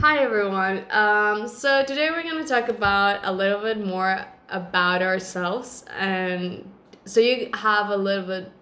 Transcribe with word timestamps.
Hi 0.00 0.18
everyone. 0.18 0.84
Um, 0.90 1.48
so 1.48 1.82
today 1.82 2.10
we're 2.10 2.22
going 2.22 2.42
to 2.42 2.46
talk 2.46 2.68
about 2.68 3.20
a 3.22 3.32
little 3.32 3.62
bit 3.62 3.82
more 3.82 4.26
about 4.50 5.00
ourselves, 5.00 5.86
and 5.96 6.70
so 7.06 7.18
you 7.18 7.48
have 7.54 7.88
a 7.88 7.96
little 7.96 8.26
bit 8.26 8.52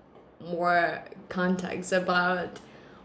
more 0.41 1.03
context 1.29 1.93
about 1.93 2.61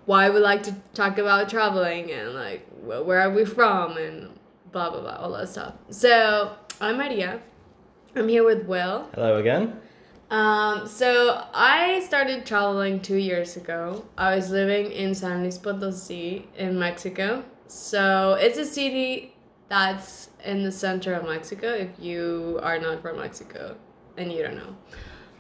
why 0.06 0.30
we 0.30 0.40
like 0.40 0.62
to 0.64 0.76
talk 0.94 1.18
about 1.18 1.50
traveling 1.50 2.12
and 2.12 2.36
like 2.36 2.68
where 2.84 3.20
are 3.20 3.32
we 3.32 3.46
from 3.46 3.98
and 3.98 4.30
blah 4.72 4.92
blah 4.92 5.02
blah 5.02 5.16
all 5.16 5.32
that 5.32 5.50
stuff. 5.50 5.74
So 5.90 6.56
I'm 6.80 6.98
Maria. 6.98 7.42
I'm 8.16 8.28
here 8.28 8.46
with 8.46 8.68
Will. 8.68 9.10
Hello 9.16 9.38
again. 9.38 9.82
Um, 10.30 10.88
so 10.88 11.46
I 11.52 12.00
started 12.02 12.46
traveling 12.46 13.00
two 13.00 13.18
years 13.18 13.58
ago. 13.58 14.06
I 14.20 14.36
was 14.36 14.52
living 14.52 14.92
in 14.92 15.16
San 15.16 15.42
Luis 15.42 15.58
Potosí 15.58 16.44
in 16.56 16.78
Mexico. 16.78 17.44
So 17.70 18.34
it's 18.34 18.58
a 18.58 18.66
city 18.66 19.36
that's 19.68 20.32
in 20.44 20.64
the 20.64 20.72
center 20.72 21.14
of 21.14 21.24
Mexico 21.24 21.72
if 21.72 21.90
you 22.00 22.60
are 22.64 22.80
not 22.80 23.04
from 23.04 23.20
Mexico 23.20 23.78
and 24.18 24.34
you 24.34 24.42
don't 24.42 24.56
know. 24.56 24.76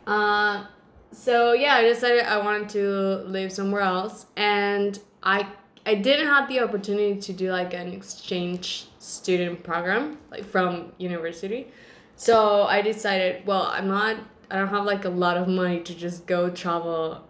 Uh, 0.05 0.67
so 1.11 1.53
yeah, 1.53 1.73
I 1.73 1.81
decided 1.81 2.25
I 2.25 2.37
wanted 2.37 2.70
to 2.70 3.27
live 3.27 3.51
somewhere 3.51 3.81
else 3.81 4.27
and 4.37 4.99
I 5.23 5.47
I 5.87 5.95
didn't 5.95 6.27
have 6.27 6.47
the 6.47 6.59
opportunity 6.59 7.20
to 7.20 7.34
do 7.34 7.51
like 7.51 7.73
an 7.73 7.91
exchange 7.93 8.89
student 8.99 9.63
program 9.63 10.20
like 10.29 10.45
from 10.45 10.93
university. 10.99 11.71
So 12.15 12.63
I 12.65 12.84
decided, 12.84 13.48
well, 13.48 13.63
I'm 13.73 13.87
not 13.87 14.17
I 14.51 14.59
don't 14.59 14.67
have 14.67 14.85
like 14.85 15.05
a 15.05 15.09
lot 15.09 15.35
of 15.35 15.48
money 15.48 15.79
to 15.81 15.95
just 15.95 16.27
go 16.27 16.51
travel 16.51 17.27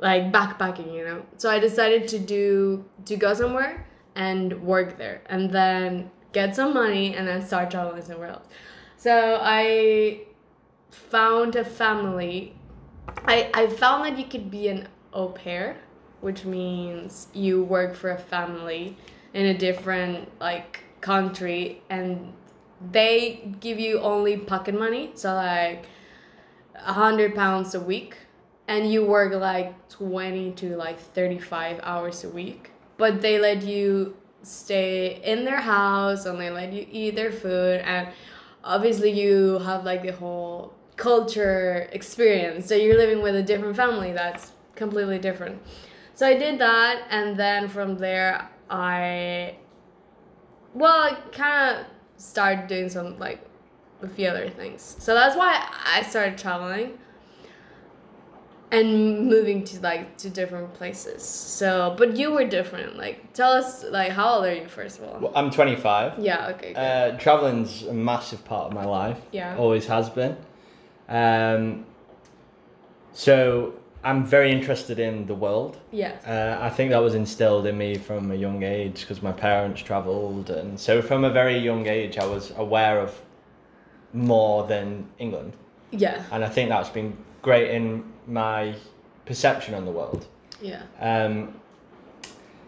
like 0.00 0.32
backpacking, 0.32 0.92
you 0.92 1.04
know. 1.04 1.24
So 1.36 1.48
I 1.48 1.60
decided 1.60 2.08
to 2.08 2.18
do 2.18 2.84
to 3.04 3.16
go 3.16 3.34
somewhere 3.34 3.86
and 4.14 4.62
work 4.62 4.96
there 4.98 5.22
and 5.26 5.50
then 5.50 6.10
get 6.32 6.56
some 6.56 6.74
money 6.74 7.14
and 7.14 7.26
then 7.26 7.44
start 7.44 7.70
traveling 7.70 8.02
somewhere 8.02 8.28
else. 8.28 8.46
So 8.96 9.38
I 9.42 10.22
found 10.90 11.56
a 11.56 11.64
family. 11.64 12.54
I, 13.24 13.50
I 13.54 13.66
found 13.66 14.04
that 14.04 14.18
you 14.18 14.24
could 14.24 14.50
be 14.50 14.68
an 14.68 14.88
au 15.12 15.28
pair, 15.28 15.76
which 16.20 16.44
means 16.44 17.28
you 17.32 17.64
work 17.64 17.94
for 17.94 18.10
a 18.10 18.18
family 18.18 18.96
in 19.34 19.46
a 19.46 19.54
different 19.56 20.30
like 20.40 20.84
country 21.00 21.82
and 21.90 22.32
they 22.90 23.54
give 23.60 23.78
you 23.78 24.00
only 24.00 24.36
pocket 24.36 24.78
money. 24.78 25.10
So 25.14 25.34
like 25.34 25.86
a 26.74 26.92
hundred 26.92 27.34
pounds 27.34 27.74
a 27.74 27.80
week 27.80 28.16
and 28.68 28.90
you 28.92 29.04
work 29.04 29.32
like 29.34 29.88
20 29.88 30.52
to 30.52 30.76
like 30.76 30.98
35 30.98 31.80
hours 31.82 32.24
a 32.24 32.28
week 32.28 32.71
but 33.02 33.20
they 33.20 33.40
let 33.40 33.64
you 33.64 34.14
stay 34.44 35.20
in 35.24 35.44
their 35.44 35.60
house 35.60 36.24
and 36.24 36.40
they 36.40 36.50
let 36.50 36.72
you 36.72 36.86
eat 36.88 37.16
their 37.16 37.32
food 37.32 37.80
and 37.80 38.06
obviously 38.62 39.10
you 39.10 39.58
have 39.58 39.84
like 39.84 40.02
the 40.02 40.12
whole 40.12 40.72
culture 40.94 41.88
experience. 41.90 42.64
So 42.66 42.76
you're 42.76 42.96
living 42.96 43.20
with 43.20 43.34
a 43.34 43.42
different 43.42 43.74
family 43.74 44.12
that's 44.12 44.52
completely 44.76 45.18
different. 45.18 45.60
So 46.14 46.28
i 46.28 46.34
did 46.34 46.60
that 46.60 47.02
and 47.10 47.36
then 47.36 47.68
from 47.68 47.98
there 47.98 48.48
i 48.70 49.56
well 50.72 50.98
i 51.08 51.16
kind 51.32 51.58
of 51.70 51.86
started 52.18 52.68
doing 52.68 52.88
some 52.88 53.18
like 53.18 53.40
a 54.02 54.06
few 54.06 54.28
other 54.28 54.48
things. 54.48 54.80
So 55.00 55.12
that's 55.12 55.36
why 55.36 55.52
i 55.96 56.02
started 56.02 56.38
traveling 56.38 56.98
and 58.72 59.26
moving 59.28 59.62
to 59.64 59.74
like 59.80 60.16
to 60.16 60.28
different 60.30 60.72
places 60.74 61.22
so 61.22 61.94
but 61.98 62.16
you 62.16 62.32
were 62.32 62.46
different 62.58 62.96
like 62.96 63.16
tell 63.34 63.52
us 63.52 63.84
like 63.98 64.10
how 64.10 64.28
old 64.36 64.44
are 64.46 64.54
you 64.54 64.66
first 64.66 64.98
of 64.98 65.04
all 65.08 65.18
Well, 65.20 65.32
I'm 65.36 65.50
25. 65.50 66.18
yeah 66.18 66.48
okay 66.52 66.72
good. 66.72 66.80
Uh, 66.80 67.18
traveling's 67.18 67.82
a 67.86 67.92
massive 67.92 68.42
part 68.44 68.64
of 68.68 68.72
my 68.72 68.86
life. 68.86 69.18
Yeah. 69.30 69.56
Always 69.58 69.86
has 69.86 70.08
been. 70.08 70.34
Um, 71.08 71.84
so 73.12 73.74
I'm 74.04 74.24
very 74.24 74.50
interested 74.50 74.98
in 74.98 75.26
the 75.26 75.34
world. 75.34 75.76
yes 75.90 76.24
Uh, 76.26 76.56
I 76.60 76.70
think 76.70 76.90
that 76.90 77.02
was 77.02 77.14
instilled 77.14 77.66
in 77.66 77.76
me 77.76 77.96
from 78.08 78.30
a 78.32 78.34
young 78.46 78.62
age 78.62 79.02
because 79.02 79.22
my 79.22 79.32
parents 79.32 79.82
travelled, 79.82 80.50
and 80.50 80.80
so 80.80 81.02
from 81.02 81.24
a 81.24 81.30
very 81.30 81.58
young 81.58 81.86
age, 81.86 82.16
I 82.18 82.26
was 82.26 82.52
aware 82.56 82.98
of 83.00 83.10
more 84.14 84.66
than 84.66 85.06
England, 85.18 85.52
yeah 85.90 86.22
and 86.32 86.42
I 86.44 86.48
think 86.48 86.68
that's 86.70 86.88
been 86.88 87.12
great 87.42 87.70
in 87.70 88.04
my 88.26 88.74
perception 89.26 89.74
on 89.74 89.84
the 89.84 89.90
world. 89.90 90.26
yeah 90.60 90.82
Um, 91.00 91.54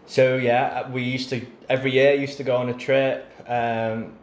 so 0.07 0.35
yeah, 0.37 0.87
we 0.91 1.01
used 1.01 1.29
to 1.29 1.45
every 1.67 1.91
year 1.91 2.13
used 2.13 2.37
to 2.37 2.43
go 2.43 2.55
on 2.57 2.69
a 2.69 2.73
trip. 2.73 3.31
Um, 3.47 4.13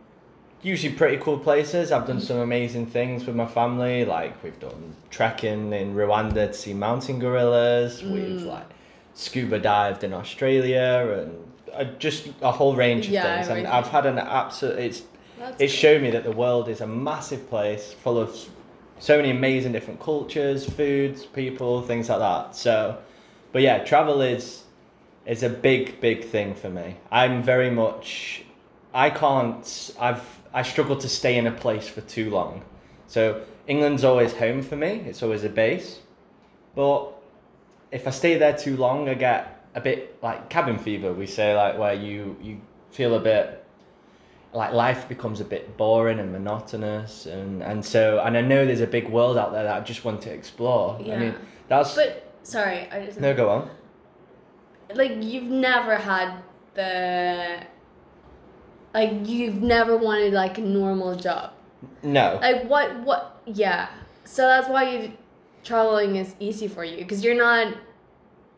usually 0.63 0.95
pretty 0.95 1.17
cool 1.17 1.39
places. 1.39 1.91
I've 1.91 2.07
done 2.07 2.21
some 2.21 2.39
amazing 2.39 2.87
things 2.87 3.25
with 3.27 3.35
my 3.35 3.47
family. 3.47 4.05
Like 4.05 4.43
we've 4.45 4.59
done 4.61 4.95
trekking 5.11 5.73
in 5.73 5.95
Rwanda 5.95 6.47
to 6.49 6.55
see 6.55 6.73
mountain 6.75 7.19
gorillas. 7.19 8.03
We've 8.03 8.43
like 8.43 8.67
scuba 9.15 9.59
dived 9.59 10.05
in 10.05 10.13
Australia 10.13 11.25
and 11.27 11.53
uh, 11.73 11.85
just 11.99 12.29
a 12.41 12.53
whole 12.53 12.77
range 12.77 13.07
of 13.07 13.13
Yeah, 13.13 13.43
things. 13.43 13.49
And. 13.49 13.67
I've 13.67 13.89
had 13.89 14.07
an 14.07 14.19
absolute. 14.19 14.79
It's 14.79 15.03
that's 15.39 15.61
it 15.61 15.69
showed 15.69 16.01
me 16.03 16.11
that 16.11 16.25
the 16.25 16.33
world 16.33 16.69
is 16.69 16.81
a 16.81 16.87
massive 16.87 17.49
place 17.51 17.93
full 17.93 18.19
of 18.19 18.31
so 19.03 19.17
many 19.17 19.31
amazing 19.31 19.73
different 19.73 19.99
cultures, 19.99 20.65
foods, 20.65 21.27
people, 21.27 21.83
things 21.83 22.09
like 22.09 22.21
that. 22.21 22.55
So, 22.55 22.97
but 23.51 23.61
yeah, 23.61 23.79
travel 23.83 24.23
is 24.23 24.63
is 25.27 25.43
a 25.43 25.49
big, 25.49 26.01
big 26.01 26.25
thing 26.25 26.55
for 26.55 26.71
me. 26.71 26.97
I'm 27.11 27.43
very 27.43 27.69
much, 27.69 28.45
I 28.95 29.11
can't, 29.11 29.95
I've, 29.99 30.25
I 30.53 30.63
struggle 30.63 30.97
to 30.97 31.09
stay 31.09 31.37
in 31.37 31.49
a 31.49 31.53
place 31.53 31.89
for 31.89 32.01
too 32.03 32.31
long. 32.31 32.65
So 33.09 33.43
England's 33.67 34.05
always 34.05 34.35
home 34.35 34.63
for 34.63 34.77
me. 34.77 35.03
It's 35.07 35.23
always 35.23 35.43
a 35.43 35.49
base, 35.49 35.99
but 36.77 37.13
if 37.91 38.07
I 38.07 38.11
stay 38.11 38.39
there 38.39 38.57
too 38.57 38.77
long, 38.77 39.09
I 39.09 39.15
get 39.15 39.67
a 39.75 39.81
bit 39.81 40.23
like 40.23 40.49
cabin 40.49 40.79
fever. 40.79 41.13
We 41.13 41.27
say 41.27 41.57
like 41.57 41.77
where 41.77 41.95
you 41.95 42.37
you 42.41 42.61
feel 42.93 43.17
a 43.17 43.21
bit 43.21 43.62
like 44.55 44.73
life 44.73 45.09
becomes 45.09 45.41
a 45.41 45.45
bit 45.45 45.77
boring 45.77 46.19
and 46.19 46.31
monotonous 46.33 47.27
and 47.27 47.63
and 47.63 47.85
so 47.85 48.21
and 48.25 48.37
I 48.37 48.41
know 48.43 48.67
there's 48.67 48.81
a 48.81 48.87
big 48.87 49.09
world 49.09 49.37
out 49.39 49.53
there 49.53 49.63
that 49.65 49.77
I 49.77 49.81
just 49.81 50.05
want 50.05 50.21
to 50.23 50.31
explore. 50.33 50.97
I 50.97 51.03
mean 51.03 51.21
Yeah. 51.23 51.35
that's 51.69 51.95
but 51.95 52.35
sorry 52.43 52.89
i 52.91 53.07
just 53.07 53.21
no 53.21 53.33
go 53.35 53.49
on. 53.49 53.71
like 54.95 55.13
you've 55.23 55.45
never 55.69 55.95
had 55.97 56.43
the 56.75 57.63
like 58.93 59.13
you've 59.25 59.63
never 59.63 59.97
wanted 59.97 60.33
like 60.33 60.59
a 60.59 60.61
normal 60.61 61.15
job 61.15 61.53
No. 62.03 62.39
like 62.43 62.65
what 62.69 62.89
what 63.01 63.41
yeah 63.47 63.89
so 64.25 64.43
that's 64.43 64.69
why 64.69 64.83
you 64.91 65.13
traveling 65.65 66.17
is 66.17 66.35
easy 66.41 66.67
for 66.69 66.85
you 66.85 66.97
because 66.99 67.23
you're 67.25 67.37
not 67.37 67.75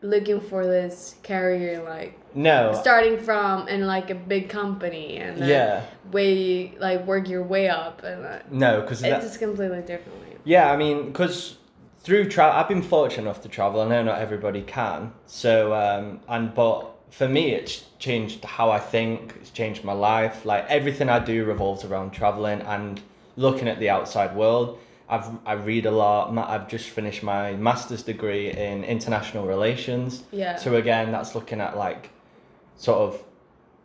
looking 0.05 0.39
for 0.39 0.65
this 0.65 1.15
career 1.23 1.83
like 1.83 2.17
no. 2.35 2.77
starting 2.81 3.17
from 3.17 3.67
in 3.67 3.87
like 3.87 4.09
a 4.09 4.15
big 4.15 4.49
company 4.49 5.17
and 5.17 5.37
then 5.37 5.49
Yeah. 5.49 5.83
way 6.11 6.75
like 6.79 7.05
work 7.05 7.27
your 7.29 7.43
way 7.43 7.69
up 7.69 8.03
and 8.03 8.25
uh, 8.25 8.39
No, 8.51 8.81
because 8.81 9.03
it's 9.03 9.25
just 9.25 9.39
completely 9.39 9.81
differently 9.81 10.35
Yeah, 10.43 10.71
I 10.71 10.77
mean, 10.77 11.07
because 11.07 11.57
through 12.05 12.29
travel, 12.29 12.59
I've 12.59 12.67
been 12.67 12.83
fortunate 12.83 13.23
enough 13.23 13.41
to 13.41 13.49
travel. 13.49 13.81
I 13.81 13.87
know 13.87 14.03
not 14.03 14.19
everybody 14.19 14.61
can. 14.61 15.11
So, 15.25 15.73
um, 15.73 16.19
and 16.27 16.53
but 16.53 16.91
for 17.09 17.27
me, 17.27 17.51
it's 17.53 17.85
changed 17.97 18.45
how 18.45 18.69
I 18.69 18.79
think. 18.79 19.33
It's 19.41 19.49
changed 19.49 19.83
my 19.83 19.93
life. 19.93 20.45
Like 20.45 20.65
everything 20.69 21.09
I 21.09 21.17
do 21.17 21.45
revolves 21.45 21.83
around 21.83 22.11
traveling 22.11 22.61
and 22.61 23.01
looking 23.37 23.67
at 23.67 23.79
the 23.79 23.89
outside 23.89 24.35
world. 24.35 24.77
I've 25.07 25.27
I 25.45 25.53
read 25.53 25.85
a 25.85 25.91
lot. 25.91 26.35
I've 26.37 26.67
just 26.67 26.89
finished 26.89 27.21
my 27.23 27.53
master's 27.53 28.03
degree 28.03 28.51
in 28.51 28.83
international 28.83 29.45
relations. 29.45 30.23
Yeah. 30.31 30.55
So 30.55 30.75
again, 30.75 31.11
that's 31.11 31.35
looking 31.35 31.61
at 31.61 31.77
like, 31.77 32.09
sort 32.77 32.97
of, 32.99 33.23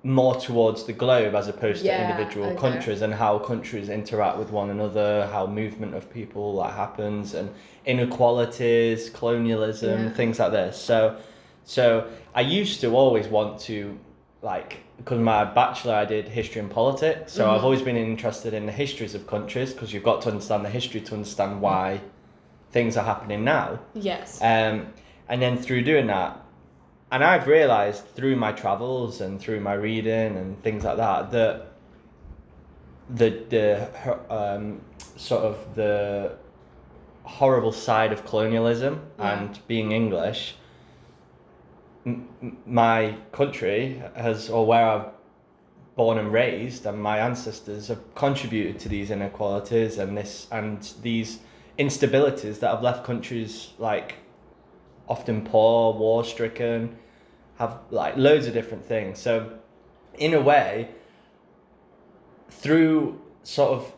more 0.03 0.35
towards 0.35 0.85
the 0.85 0.95
globe 0.95 1.35
as 1.35 1.47
opposed 1.47 1.85
Yeah, 1.85 1.99
to 1.99 2.11
individual 2.11 2.47
okay. 2.47 2.57
countries 2.57 3.03
and 3.03 3.13
how 3.13 3.39
countries 3.39 3.91
interact 3.91 4.39
with 4.39 4.51
one 4.51 4.71
another, 4.71 5.27
how 5.27 5.47
movement 5.47 5.95
of 5.95 6.11
people 6.11 6.63
that 6.63 6.73
happens, 6.73 7.35
and 7.35 7.51
inequalities, 7.85 9.11
colonialism, 9.11 10.05
Yeah. 10.05 10.11
things 10.11 10.39
like 10.39 10.53
this. 10.53 10.79
So, 10.79 11.17
so 11.65 12.07
I 12.35 12.41
used 12.41 12.81
to 12.81 12.95
always 12.97 13.29
want 13.29 13.61
to, 13.69 13.99
like, 14.43 14.79
because 14.97 15.19
my 15.19 15.45
bachelor 15.45 15.95
I 15.95 16.05
did 16.05 16.29
history 16.29 16.61
and 16.61 16.71
politics, 16.71 17.33
so 17.33 17.45
Mm-hmm. 17.45 17.55
I've 17.55 17.65
always 17.65 17.83
been 17.83 17.97
interested 17.97 18.55
in 18.55 18.67
the 18.67 18.73
histories 18.73 19.15
of 19.15 19.27
countries 19.27 19.73
because 19.73 19.93
you've 19.93 20.03
got 20.05 20.23
to 20.23 20.29
understand 20.31 20.65
the 20.65 20.71
history 20.71 21.01
to 21.03 21.15
understand 21.15 21.61
why 21.61 22.01
things 22.73 22.97
are 22.97 23.05
happening 23.05 23.45
now. 23.45 23.81
yes 23.95 24.39
Um, 24.41 24.93
and 25.29 25.41
then 25.43 25.57
through 25.59 25.83
doing 25.83 26.07
that, 26.09 26.41
and 27.13 27.23
I've 27.25 27.47
realized 27.49 28.05
through 28.17 28.37
my 28.37 28.53
travels 28.53 29.21
and 29.21 29.41
through 29.41 29.61
my 29.61 29.75
reading 29.75 30.37
and 30.37 30.63
things 30.63 30.85
like 30.85 30.97
that 30.97 31.31
that 31.33 31.67
the 33.09 33.31
the 33.49 33.89
um, 34.33 34.81
sort 35.17 35.43
of 35.43 35.57
the 35.75 36.33
horrible 37.25 37.73
side 37.73 38.13
of 38.13 38.25
colonialism 38.25 39.01
Yeah. 39.19 39.41
and 39.41 39.59
being 39.67 39.93
English. 39.93 40.55
My 42.67 43.17
country 43.33 44.03
has, 44.15 44.49
or 44.49 44.67
where 44.67 44.87
I've 44.87 45.07
born 45.97 46.19
and 46.19 46.33
raised, 46.33 46.87
and 46.87 47.03
my 47.03 47.19
ancestors 47.19 47.89
have 47.89 48.15
contributed 48.15 48.79
to 48.81 48.89
these 48.89 49.11
inequalities 49.11 49.99
and 49.99 50.17
this 50.17 50.47
and 50.51 50.91
these 51.03 51.41
instabilities 51.79 52.61
that 52.61 52.71
have 52.71 52.83
left 52.83 53.05
countries 53.05 53.71
like 53.79 54.17
often 55.09 55.45
poor, 55.45 55.93
war 55.93 56.25
stricken, 56.25 56.97
have 57.57 57.79
like 57.91 58.17
loads 58.17 58.47
of 58.47 58.55
different 58.55 58.85
things. 58.85 59.19
So, 59.19 59.59
in 60.19 60.35
a 60.35 60.41
way, 60.41 60.89
through 62.49 63.21
sort 63.43 63.73
of 63.73 63.93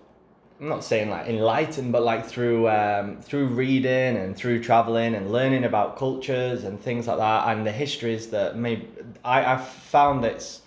I'm 0.63 0.69
not 0.69 0.85
saying 0.85 1.11
like 1.11 1.27
enlightened, 1.27 1.91
but 1.91 2.05
like 2.05 2.25
through 2.25 2.69
um, 2.69 3.21
through 3.21 3.47
reading 3.49 4.17
and 4.17 4.37
through 4.37 4.63
traveling 4.63 5.17
and 5.17 5.33
learning 5.33 5.65
about 5.65 5.97
cultures 5.97 6.63
and 6.63 6.81
things 6.81 7.09
like 7.09 7.19
that 7.19 7.49
and 7.49 7.67
the 7.67 7.73
histories 7.73 8.29
that 8.29 8.57
maybe 8.57 8.87
I 9.25 9.45
I've 9.45 9.67
found 9.67 10.25
it's 10.25 10.61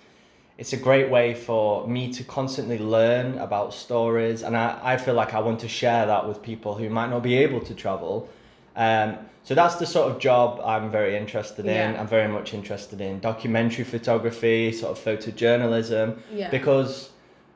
it's 0.57 0.73
a 0.73 0.77
great 0.77 1.09
way 1.09 1.33
for 1.33 1.87
me 1.87 2.11
to 2.11 2.25
constantly 2.25 2.77
learn 2.77 3.37
about 3.37 3.73
stories 3.73 4.43
and 4.43 4.57
I, 4.57 4.77
I 4.83 4.97
feel 4.97 5.13
like 5.13 5.33
I 5.33 5.39
want 5.39 5.61
to 5.61 5.69
share 5.69 6.05
that 6.07 6.27
with 6.27 6.41
people 6.41 6.75
who 6.75 6.89
might 6.89 7.09
not 7.09 7.23
be 7.23 7.35
able 7.37 7.61
to 7.61 7.73
travel. 7.73 8.27
Um, 8.75 9.17
so 9.45 9.55
that's 9.55 9.75
the 9.75 9.85
sort 9.85 10.11
of 10.11 10.19
job 10.19 10.59
I'm 10.65 10.91
very 10.91 11.15
interested 11.15 11.65
in. 11.67 11.93
Yeah. 11.93 12.01
I'm 12.01 12.07
very 12.07 12.27
much 12.27 12.53
interested 12.53 12.99
in 12.99 13.21
documentary 13.21 13.85
photography, 13.85 14.73
sort 14.73 14.97
of 14.97 15.03
photojournalism, 15.05 16.17
Yeah. 16.33 16.49
because 16.49 17.11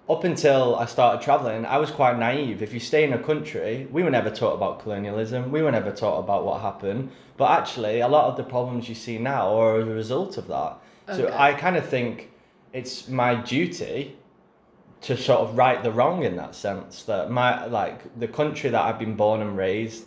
up 0.10 0.24
until 0.24 0.76
I 0.76 0.86
started 0.86 1.22
traveling, 1.22 1.66
I 1.68 1.78
was 1.78 1.92
quite 1.92 2.18
naive. 2.18 2.64
If 2.64 2.74
you 2.74 2.80
stay 2.80 3.04
in 3.04 3.14
a 3.14 3.20
country, 3.20 3.88
we 3.92 4.02
were 4.02 4.10
never 4.10 4.32
taught 4.32 4.54
about 4.54 4.80
colonialism. 4.80 5.52
We 5.52 5.62
were 5.62 5.72
never 5.72 5.92
taught 5.92 6.18
about 6.18 6.46
what 6.46 6.62
happened. 6.62 7.12
But 7.38 7.52
actually, 7.52 8.00
a 8.00 8.08
lot 8.08 8.26
of 8.26 8.36
the 8.36 8.44
problems 8.44 8.90
you 8.90 8.96
see 8.96 9.20
now 9.20 9.56
are 9.56 9.80
as 9.80 9.88
a 9.88 9.92
result 9.92 10.38
of 10.38 10.48
that. 10.48 10.78
So 11.16 11.34
I 11.36 11.54
kind 11.54 11.76
of 11.76 11.88
think 11.88 12.32
it's 12.74 13.08
my 13.08 13.36
duty 13.36 14.16
to 15.02 15.16
sort 15.16 15.40
of 15.40 15.58
right 15.58 15.82
the 15.82 15.92
wrong 15.92 16.24
in 16.24 16.36
that 16.36 16.56
sense. 16.56 17.04
That 17.04 17.32
my 17.32 17.66
like 17.66 18.20
the 18.20 18.28
country 18.28 18.70
that 18.70 18.82
I've 18.82 19.00
been 19.00 19.16
born 19.16 19.42
and 19.42 19.58
raised 19.58 20.06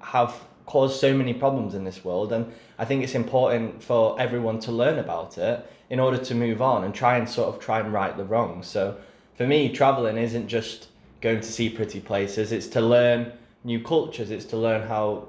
have 0.00 0.34
caused 0.66 0.98
so 0.98 1.14
many 1.14 1.34
problems 1.34 1.74
in 1.74 1.84
this 1.84 2.04
world 2.04 2.32
and 2.32 2.52
I 2.78 2.84
think 2.86 3.04
it's 3.04 3.14
important 3.14 3.82
for 3.82 4.18
everyone 4.18 4.60
to 4.60 4.72
learn 4.72 4.98
about 4.98 5.36
it 5.36 5.70
in 5.94 6.00
order 6.00 6.18
to 6.18 6.34
move 6.34 6.60
on 6.60 6.82
and 6.82 6.92
try 6.92 7.16
and 7.16 7.28
sort 7.28 7.48
of 7.54 7.60
try 7.60 7.78
and 7.78 7.92
right 7.92 8.16
the 8.16 8.24
wrong. 8.24 8.64
So 8.64 8.96
for 9.36 9.46
me 9.46 9.58
traveling 9.80 10.16
isn't 10.18 10.48
just 10.48 10.88
going 11.20 11.40
to 11.40 11.50
see 11.56 11.68
pretty 11.70 12.00
places, 12.00 12.50
it's 12.50 12.66
to 12.76 12.80
learn 12.80 13.32
new 13.62 13.80
cultures, 13.92 14.32
it's 14.32 14.44
to 14.46 14.56
learn 14.56 14.82
how 14.88 15.28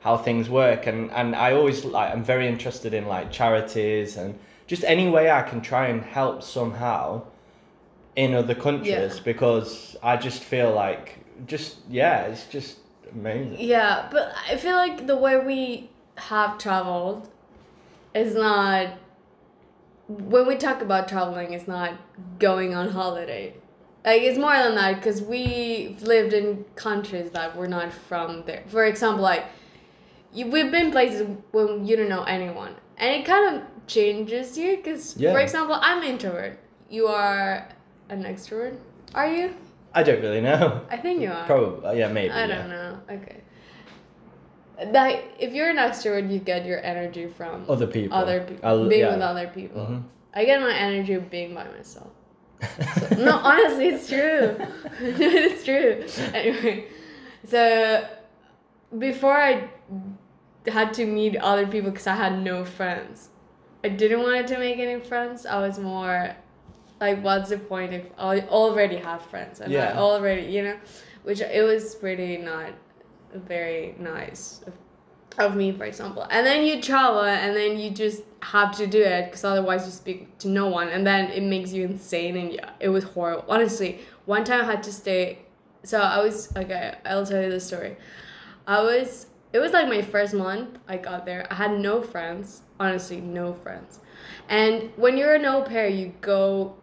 how 0.00 0.14
things 0.18 0.50
work 0.50 0.86
and 0.90 1.10
and 1.12 1.28
I 1.46 1.48
always 1.58 1.78
like 1.96 2.12
I'm 2.14 2.24
very 2.34 2.46
interested 2.54 2.92
in 2.92 3.04
like 3.14 3.26
charities 3.40 4.18
and 4.18 4.38
just 4.66 4.84
any 4.84 5.08
way 5.08 5.24
I 5.30 5.42
can 5.50 5.60
try 5.62 5.84
and 5.92 6.02
help 6.18 6.42
somehow 6.42 7.04
in 8.14 8.34
other 8.34 8.56
countries 8.66 9.14
Yeah. 9.16 9.24
because 9.24 9.96
I 10.02 10.14
just 10.26 10.40
feel 10.52 10.70
like 10.84 11.04
just 11.52 11.70
yeah, 11.88 12.26
it's 12.30 12.46
just 12.56 12.72
amazing. 13.14 13.56
Yeah, 13.76 14.08
but 14.14 14.24
I 14.50 14.56
feel 14.64 14.76
like 14.84 15.06
the 15.12 15.16
way 15.16 15.34
we 15.52 15.88
have 16.30 16.58
traveled 16.58 17.30
is 18.14 18.34
not. 18.34 18.88
When 20.08 20.46
we 20.46 20.56
talk 20.56 20.82
about 20.82 21.08
traveling, 21.08 21.52
it's 21.52 21.68
not 21.68 21.94
going 22.38 22.74
on 22.74 22.90
holiday. 22.90 23.54
Like 24.04 24.22
it's 24.22 24.38
more 24.38 24.56
than 24.56 24.74
that 24.74 24.96
because 24.96 25.22
we 25.22 25.96
lived 26.00 26.32
in 26.32 26.64
countries 26.74 27.30
that 27.30 27.56
were 27.56 27.68
not 27.68 27.92
from 27.92 28.44
there. 28.46 28.64
For 28.66 28.84
example, 28.84 29.22
like 29.22 29.44
you, 30.32 30.46
we've 30.50 30.70
been 30.72 30.90
places 30.90 31.26
when 31.52 31.86
you 31.86 31.96
don't 31.96 32.08
know 32.08 32.24
anyone, 32.24 32.74
and 32.96 33.14
it 33.14 33.24
kind 33.24 33.56
of 33.56 33.62
changes 33.86 34.58
you. 34.58 34.76
Because 34.76 35.16
Yeah. 35.16 35.32
for 35.32 35.38
example, 35.38 35.78
I'm 35.80 36.02
introvert. 36.02 36.58
You 36.90 37.06
are 37.06 37.68
an 38.08 38.24
extrovert. 38.24 38.76
Are 39.14 39.32
you? 39.32 39.54
I 39.94 40.02
don't 40.02 40.20
really 40.20 40.40
know. 40.40 40.80
I 40.90 40.96
think 40.96 41.20
you 41.20 41.30
are. 41.30 41.46
Probably, 41.46 41.98
yeah, 41.98 42.08
maybe. 42.08 42.32
I 42.32 42.46
yeah. 42.46 42.56
don't 42.56 42.70
know. 42.70 42.98
Okay. 43.10 43.42
That 44.92 45.22
if 45.38 45.52
you're 45.52 45.70
an 45.70 45.76
extrovert, 45.76 46.30
you 46.30 46.38
get 46.38 46.64
your 46.66 46.80
energy 46.82 47.26
from 47.26 47.64
Other 47.68 47.86
people. 47.86 48.16
other 48.16 48.40
people, 48.40 48.88
being 48.88 49.00
yeah. 49.02 49.12
with 49.12 49.20
other 49.22 49.48
people. 49.48 49.82
Mhm. 49.82 50.02
I 50.34 50.44
get 50.44 50.60
my 50.60 50.72
energy 50.74 51.16
being 51.18 51.54
by 51.54 51.64
myself. 51.68 52.10
no, 53.18 53.36
honestly, 53.36 53.88
it's 53.88 54.08
true. 54.08 54.56
it's 55.00 55.64
true. 55.64 56.04
Anyway, 56.32 56.86
so 57.46 58.06
before 58.98 59.36
I 59.36 59.68
had 60.66 60.94
to 60.94 61.06
meet 61.06 61.36
other 61.36 61.66
people 61.66 61.90
because 61.90 62.06
I 62.06 62.14
had 62.14 62.42
no 62.42 62.64
friends, 62.64 63.28
I 63.84 63.88
didn't 63.88 64.22
want 64.22 64.46
to 64.48 64.58
make 64.58 64.78
any 64.78 65.00
friends. 65.00 65.44
I 65.44 65.58
was 65.66 65.78
more 65.78 66.34
like, 67.00 67.22
what's 67.22 67.50
the 67.50 67.58
point 67.58 67.92
if 67.92 68.04
I 68.16 68.40
already 68.42 68.96
have 68.96 69.22
friends 69.22 69.60
and 69.60 69.74
I 69.76 69.92
already, 69.96 70.42
you 70.42 70.62
know, 70.62 70.76
which 71.24 71.40
it 71.40 71.62
was 71.62 71.96
really 72.00 72.36
not 72.38 72.70
very 73.34 73.94
nice 73.98 74.60
of, 74.66 74.74
of 75.38 75.56
me, 75.56 75.72
for 75.72 75.84
example. 75.84 76.26
And 76.30 76.46
then 76.46 76.64
you 76.64 76.80
travel 76.80 77.22
and 77.22 77.56
then 77.56 77.78
you 77.78 77.90
just 77.90 78.22
have 78.40 78.76
to 78.76 78.86
do 78.86 79.02
it 79.02 79.26
because 79.26 79.44
otherwise 79.44 79.86
you 79.86 79.92
speak 79.92 80.38
to 80.38 80.48
no 80.48 80.68
one 80.68 80.88
and 80.88 81.06
then 81.06 81.30
it 81.30 81.42
makes 81.42 81.72
you 81.72 81.84
insane 81.84 82.36
and 82.36 82.52
yeah, 82.52 82.70
it 82.80 82.88
was 82.88 83.04
horrible. 83.04 83.44
Honestly, 83.48 84.00
one 84.26 84.44
time 84.44 84.62
I 84.62 84.64
had 84.64 84.82
to 84.84 84.92
stay. 84.92 85.40
So 85.84 86.00
I 86.00 86.22
was 86.22 86.54
okay. 86.56 86.94
I'll 87.04 87.26
tell 87.26 87.42
you 87.42 87.50
the 87.50 87.60
story. 87.60 87.96
I 88.66 88.82
was. 88.82 89.26
It 89.52 89.58
was 89.58 89.72
like 89.72 89.86
my 89.86 90.00
first 90.00 90.32
month 90.32 90.78
I 90.88 90.96
got 90.96 91.26
there. 91.26 91.46
I 91.50 91.54
had 91.54 91.78
no 91.78 92.00
friends. 92.00 92.62
Honestly, 92.80 93.20
no 93.20 93.52
friends. 93.52 94.00
And 94.48 94.90
when 94.96 95.18
you're 95.18 95.34
an 95.34 95.44
au 95.44 95.62
pair, 95.62 95.88
you 95.88 96.14
go 96.20 96.76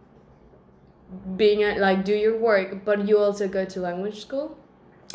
being 1.35 1.63
a, 1.63 1.79
like 1.79 2.05
do 2.05 2.13
your 2.13 2.37
work, 2.37 2.85
but 2.85 3.07
you 3.07 3.17
also 3.17 3.47
go 3.47 3.65
to 3.65 3.79
language 3.79 4.21
school 4.21 4.58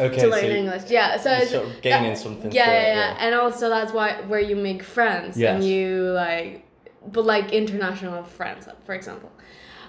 Okay, 0.00 0.16
to 0.16 0.26
learn 0.28 0.40
so 0.40 0.46
English. 0.48 0.82
Yeah, 0.90 1.16
so 1.18 1.30
it's 1.32 1.50
sort 1.52 1.66
of 1.66 1.82
gaining 1.82 2.10
that- 2.14 2.18
something. 2.18 2.50
Yeah, 2.52 2.66
yeah, 2.66 2.80
it, 2.80 2.96
yeah, 2.96 3.16
and 3.20 3.34
also 3.34 3.68
that's 3.68 3.92
why 3.92 4.20
where 4.26 4.40
you 4.40 4.56
make 4.56 4.82
friends 4.82 5.36
Yes. 5.38 5.54
and 5.54 5.64
you 5.64 6.10
like, 6.10 6.66
but 7.12 7.24
like 7.24 7.52
international 7.52 8.24
friends, 8.24 8.66
for 8.84 8.94
example. 8.94 9.30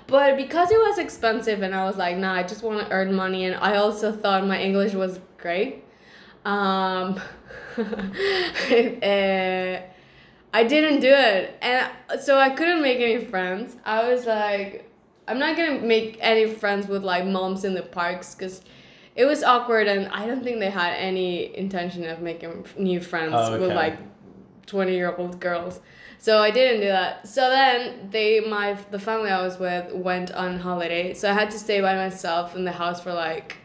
But 0.07 0.37
because 0.37 0.69
it 0.69 0.77
was 0.77 0.99
expensive, 0.99 1.63
and 1.63 1.73
I 1.73 1.85
was 1.85 1.97
like, 1.97 2.17
nah, 2.17 2.33
I 2.33 2.43
just 2.43 2.61
want 2.61 2.79
to 2.85 2.91
earn 2.91 3.15
money, 3.15 3.45
and 3.45 3.55
I 3.55 3.77
also 3.77 4.11
thought 4.11 4.45
my 4.45 4.61
English 4.61 4.93
was 4.93 5.19
great. 5.37 5.83
Um, 6.45 7.19
eh, 8.59 9.81
I 10.53 10.63
didn't 10.63 10.99
do 11.01 11.09
it, 11.11 11.57
and 11.61 11.89
so 12.21 12.37
I 12.37 12.49
couldn't 12.51 12.81
make 12.81 12.99
any 12.99 13.25
friends. 13.25 13.75
I 13.83 14.07
was 14.11 14.25
like, 14.25 14.89
I'm 15.27 15.39
not 15.39 15.57
gonna 15.57 15.79
make 15.81 16.17
any 16.21 16.45
friends 16.47 16.87
with 16.87 17.03
like 17.03 17.25
moms 17.25 17.65
in 17.65 17.73
the 17.73 17.81
parks 17.81 18.35
because 18.35 18.61
it 19.15 19.25
was 19.25 19.43
awkward, 19.43 19.87
and 19.87 20.07
I 20.09 20.25
don't 20.27 20.43
think 20.43 20.59
they 20.59 20.69
had 20.69 20.93
any 20.93 21.55
intention 21.57 22.03
of 22.05 22.21
making 22.21 22.65
new 22.77 22.99
friends 22.99 23.33
Oh, 23.35 23.59
with 23.59 23.71
like 23.71 23.97
twenty 24.65 24.93
year 24.95 25.15
old 25.15 25.39
girls. 25.39 25.79
So 26.17 26.39
I 26.41 26.49
didn't 26.51 26.81
do 26.81 26.87
that. 26.87 27.27
So 27.27 27.49
then 27.49 28.09
they, 28.09 28.39
my 28.39 28.73
the 28.91 28.99
family 28.99 29.29
I 29.29 29.41
was 29.41 29.59
with 29.59 29.93
went 29.93 30.31
on 30.31 30.59
holiday, 30.59 31.13
so 31.13 31.29
I 31.29 31.33
had 31.33 31.51
to 31.51 31.59
stay 31.59 31.81
by 31.81 31.95
myself 31.95 32.55
in 32.55 32.65
the 32.65 32.71
house 32.71 32.99
for 33.01 33.13
like, 33.13 33.57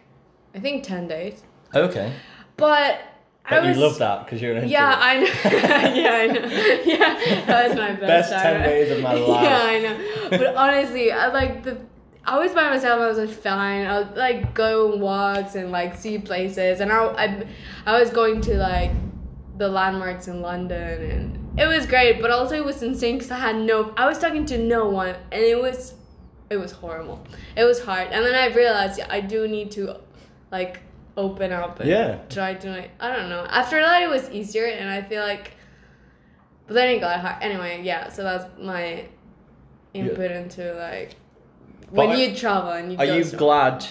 I 0.54 0.60
think 0.60 0.84
ten 0.84 1.08
days. 1.08 1.42
Okay. 1.74 2.12
But, 2.56 3.00
I 3.46 3.60
But 3.60 3.64
was, 3.68 3.76
you 3.76 3.82
love 3.82 3.98
that 3.98 4.24
because 4.24 4.42
you're 4.42 4.52
an 4.56 4.64
introvert. 4.64 4.72
Yeah. 4.72 4.98
I 5.00 5.16
know. 5.20 5.26
yeah, 5.94 6.12
I 6.12 6.26
know. 6.26 6.46
Yeah, 6.84 7.44
that 7.46 7.68
was 7.68 7.78
my 7.78 7.92
best. 7.92 8.30
Best 8.30 8.42
10 8.42 8.52
time. 8.54 8.62
days 8.62 8.90
of 8.90 9.00
my 9.02 9.12
life. 9.14 9.42
Yeah, 9.42 9.62
I 9.62 9.78
know. 9.80 10.28
But 10.30 10.54
honestly, 10.56 11.10
I 11.12 11.28
like 11.28 11.62
the. 11.62 11.78
I 12.24 12.38
was 12.38 12.52
by 12.52 12.68
myself. 12.70 13.00
I 13.00 13.08
was 13.08 13.18
like 13.18 13.30
fine. 13.30 13.86
I 13.86 14.00
would 14.00 14.16
like 14.16 14.54
go 14.54 14.92
on 14.92 15.00
walks 15.00 15.54
and 15.54 15.70
like 15.72 15.96
see 15.96 16.18
places, 16.18 16.80
and 16.80 16.92
I, 16.92 17.04
I, 17.06 17.46
I 17.86 18.00
was 18.00 18.10
going 18.10 18.40
to 18.42 18.54
like 18.56 18.92
the 19.56 19.68
landmarks 19.68 20.28
in 20.28 20.40
London, 20.42 21.00
and 21.10 21.60
it 21.60 21.66
was 21.66 21.86
great. 21.86 22.20
But 22.20 22.30
also 22.30 22.54
it 22.56 22.64
was 22.64 22.82
insane 22.82 23.16
because 23.16 23.30
I 23.30 23.38
had 23.38 23.56
no. 23.56 23.92
I 23.96 24.06
was 24.06 24.18
talking 24.18 24.44
to 24.46 24.58
no 24.58 24.88
one, 24.88 25.16
and 25.32 25.42
it 25.42 25.60
was, 25.60 25.94
it 26.50 26.56
was 26.58 26.72
horrible. 26.72 27.24
It 27.56 27.64
was 27.64 27.82
hard, 27.82 28.08
and 28.08 28.24
then 28.24 28.34
I 28.34 28.54
realized 28.54 28.98
yeah, 28.98 29.06
I 29.08 29.20
do 29.20 29.48
need 29.48 29.70
to, 29.72 29.96
like, 30.52 30.80
open 31.16 31.52
up 31.52 31.80
and 31.80 31.88
Yeah. 31.88 32.18
try 32.28 32.54
to 32.54 32.70
like 32.70 32.90
I 33.00 33.14
don't 33.16 33.28
know. 33.30 33.46
After 33.48 33.80
that, 33.80 34.02
it 34.02 34.08
was 34.10 34.30
easier, 34.30 34.66
and 34.66 34.88
I 34.90 35.02
feel 35.02 35.22
like. 35.22 35.52
But 36.66 36.74
then 36.74 36.88
it 36.90 37.00
got 37.00 37.18
hard. 37.20 37.42
Anyway, 37.42 37.80
yeah. 37.82 38.10
So 38.10 38.22
that's 38.22 38.44
my 38.60 39.08
input 39.94 40.30
into 40.30 40.72
like 40.74 41.16
when 41.90 42.18
you 42.18 42.34
travel 42.34 42.72
and 42.72 42.92
you. 42.92 42.98
Are 42.98 43.06
go 43.06 43.16
you 43.16 43.24
glad? 43.24 43.86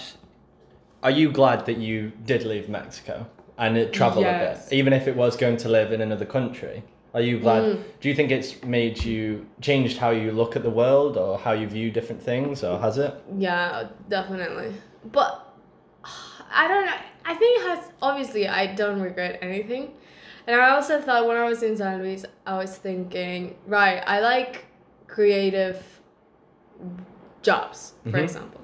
Are 1.02 1.10
you 1.10 1.30
glad 1.32 1.66
that 1.66 1.78
you 1.78 2.12
did 2.26 2.44
leave 2.44 2.68
Mexico 2.68 3.26
and 3.58 3.76
it 3.76 3.92
travel 3.92 4.22
Yes. 4.22 4.66
a 4.66 4.70
bit, 4.70 4.76
even 4.78 4.92
if 4.92 5.08
it 5.08 5.16
was 5.16 5.36
going 5.36 5.56
to 5.58 5.68
live 5.68 5.92
in 5.92 6.00
another 6.00 6.26
country? 6.26 6.82
Are 7.12 7.20
you 7.20 7.40
glad? 7.40 7.62
Mm. 7.64 7.82
Do 8.00 8.08
you 8.08 8.14
think 8.14 8.30
it's 8.30 8.62
made 8.62 9.02
you 9.04 9.46
changed 9.60 9.98
how 9.98 10.10
you 10.10 10.30
look 10.30 10.54
at 10.56 10.62
the 10.62 10.70
world 10.70 11.16
or 11.16 11.38
how 11.38 11.52
you 11.52 11.66
view 11.66 11.90
different 11.90 12.22
things, 12.22 12.62
or 12.62 12.78
has 12.78 12.98
it? 12.98 13.12
Yeah, 13.36 13.88
definitely. 14.08 14.74
But 15.10 15.44
I 16.52 16.68
don't 16.68 16.86
know. 16.86 16.92
I 17.24 17.34
think 17.34 17.60
it 17.60 17.68
has 17.68 17.92
obviously 18.00 18.46
I 18.46 18.74
don't 18.74 19.00
regret 19.00 19.38
anything. 19.42 19.94
And 20.46 20.60
I 20.60 20.70
also 20.70 21.00
thought 21.00 21.26
when 21.26 21.36
I 21.36 21.44
was 21.44 21.62
in 21.62 21.76
San 21.76 22.00
Luis, 22.02 22.24
I 22.46 22.56
was 22.58 22.76
thinking, 22.76 23.56
right, 23.66 24.02
I 24.06 24.20
like 24.20 24.66
creative 25.06 25.84
jobs, 27.42 27.94
for 28.04 28.18
Mhm. 28.18 28.24
example. 28.24 28.60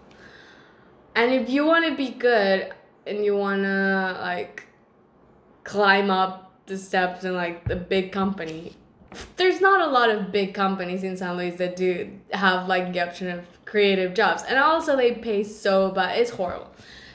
And 1.15 1.33
if 1.33 1.49
you 1.49 1.65
want 1.65 1.87
to 1.87 1.95
be 1.95 2.11
good 2.11 2.73
and 3.07 3.25
you 3.25 3.37
want 3.37 3.63
to 3.63 4.19
like 4.21 4.65
climb 5.65 6.11
up 6.11 6.53
the 6.67 6.77
steps 6.77 7.25
in 7.25 7.35
like 7.35 7.67
the 7.69 7.77
big 7.77 8.13
company, 8.13 8.75
there's 9.37 9.61
not 9.61 9.87
a 9.87 9.91
lot 9.91 10.11
of 10.11 10.31
big 10.31 10.53
companies 10.55 11.03
in 11.03 11.17
San 11.17 11.37
Luis 11.37 11.57
that 11.57 11.77
do 11.77 12.11
have 12.33 12.69
like 12.69 12.93
the 12.93 13.01
option 13.01 13.31
of 13.31 13.41
creative 13.65 14.15
jobs. 14.15 14.43
And 14.49 14.59
also 14.59 14.97
they 14.97 15.13
pay 15.13 15.43
so 15.43 15.91
bad. 15.91 16.19
It's 16.19 16.31
horrible. 16.31 16.71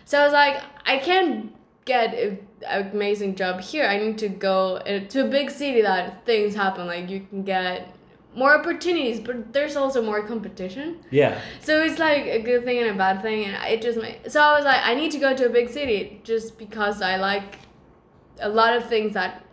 So 0.06 0.20
I 0.20 0.24
was 0.24 0.34
like, 0.34 0.62
I 0.86 0.98
can't 0.98 1.54
get 1.86 2.14
an 2.14 2.40
amazing 2.94 3.36
job 3.36 3.62
here. 3.62 3.86
I 3.86 3.98
need 3.98 4.18
to 4.20 4.30
go 4.30 4.78
uh, 4.78 5.02
to 5.10 5.26
a 5.26 5.30
big 5.30 5.50
city 5.50 5.82
that 5.82 6.26
things 6.26 6.56
happen. 6.56 6.88
Like 6.88 7.10
you 7.10 7.22
can 7.30 7.44
get 7.44 7.96
more 8.36 8.58
opportunities, 8.58 9.20
but 9.20 9.52
there's 9.54 9.76
also 9.76 10.02
more 10.02 10.22
competition. 10.26 11.00
Yeah. 11.10 11.40
So 11.62 11.82
it's 11.82 12.00
like 12.00 12.26
a 12.26 12.40
good 12.42 12.64
thing 12.64 12.78
and 12.80 12.90
a 12.92 12.94
bad 12.98 13.22
thing, 13.22 13.46
and 13.46 13.56
it 13.72 13.82
just 13.82 13.98
made. 13.98 14.32
So 14.32 14.42
I 14.42 14.56
was 14.56 14.66
like, 14.66 14.82
I 14.84 14.96
need 14.96 15.12
to 15.12 15.20
go 15.20 15.36
to 15.36 15.46
a 15.46 15.50
big 15.50 15.70
city 15.70 16.22
just 16.24 16.58
because 16.58 17.02
I 17.02 17.18
like 17.18 17.60
a 18.40 18.50
lot 18.50 18.76
of 18.76 18.88
things 18.88 19.14
that 19.14 19.44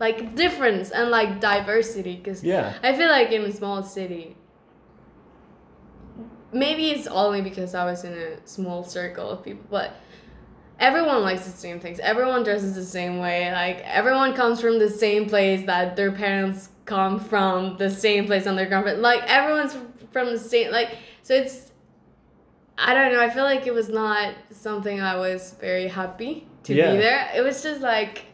like 0.00 0.34
difference 0.36 0.90
and 0.90 1.10
like 1.10 1.40
diversity. 1.40 2.16
Because 2.16 2.44
Yeah. 2.44 2.74
I 2.82 2.94
feel 2.94 3.08
like 3.08 3.32
in 3.32 3.42
a 3.42 3.52
small 3.52 3.82
city, 3.82 4.36
maybe 6.52 6.90
it's 6.90 7.06
only 7.06 7.42
because 7.42 7.74
I 7.74 7.84
was 7.84 8.04
in 8.04 8.12
a 8.12 8.46
small 8.46 8.84
circle 8.84 9.28
of 9.28 9.42
people, 9.42 9.64
but 9.70 9.96
everyone 10.78 11.22
likes 11.22 11.44
the 11.44 11.50
same 11.50 11.80
things. 11.80 11.98
Everyone 12.00 12.44
dresses 12.44 12.74
the 12.74 12.84
same 12.84 13.18
way. 13.18 13.50
Like 13.52 13.78
everyone 13.84 14.34
comes 14.34 14.60
from 14.60 14.78
the 14.78 14.90
same 14.90 15.28
place 15.28 15.66
that 15.66 15.96
their 15.96 16.12
parents 16.12 16.68
come 16.84 17.18
from, 17.20 17.76
the 17.78 17.90
same 17.90 18.26
place 18.26 18.46
on 18.46 18.56
their 18.56 18.66
grandparents. 18.66 19.02
Like 19.02 19.22
everyone's 19.28 19.76
from 20.12 20.26
the 20.28 20.38
same. 20.38 20.70
Like 20.70 20.96
so, 21.22 21.34
it's. 21.34 21.72
I 22.76 22.92
don't 22.92 23.12
know. 23.12 23.20
I 23.20 23.30
feel 23.30 23.44
like 23.44 23.66
it 23.66 23.74
was 23.74 23.88
not 23.88 24.34
something 24.50 25.00
I 25.00 25.16
was 25.16 25.54
very 25.60 25.86
happy 25.86 26.46
to 26.64 26.74
Yeah. 26.74 26.92
be 26.92 26.98
there. 26.98 27.30
It 27.36 27.40
was 27.42 27.62
just 27.62 27.80
like, 27.80 28.24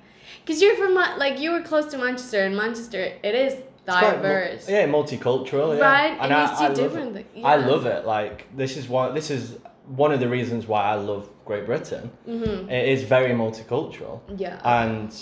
cause 0.46 0.62
you're 0.62 0.76
from 0.76 0.94
like 0.94 1.38
you 1.38 1.50
were 1.52 1.60
close 1.60 1.86
to 1.92 1.98
Manchester, 1.98 2.40
and 2.44 2.56
Manchester 2.56 3.00
it 3.22 3.34
is 3.34 3.52
It's 3.52 3.62
quite 3.86 4.16
mu- 4.16 4.22
diverse. 4.22 4.68
yeah, 4.68 4.86
multicultural. 4.86 5.76
Yeah. 5.76 5.82
Right, 5.84 6.16
and, 6.20 6.32
I- 6.32 6.40
you 6.50 6.56
see 6.56 6.64
I 6.64 6.68
love 6.68 6.78
it. 6.78 6.82
different. 6.82 7.26
I 7.44 7.56
love 7.56 7.86
it. 7.86 8.06
Like 8.06 8.46
this 8.56 8.76
is 8.78 8.88
one. 8.88 9.14
This 9.14 9.30
is 9.30 9.58
one 9.86 10.10
of 10.12 10.20
the 10.20 10.28
reasons 10.28 10.66
why 10.66 10.82
I 10.84 10.94
love 10.94 11.28
Great 11.44 11.66
Britain. 11.66 12.10
Mm-hmm. 12.26 12.70
It 12.70 12.88
is 12.88 13.02
very 13.04 13.32
multicultural, 13.34 14.20
Yeah. 14.36 14.58
and 14.64 15.14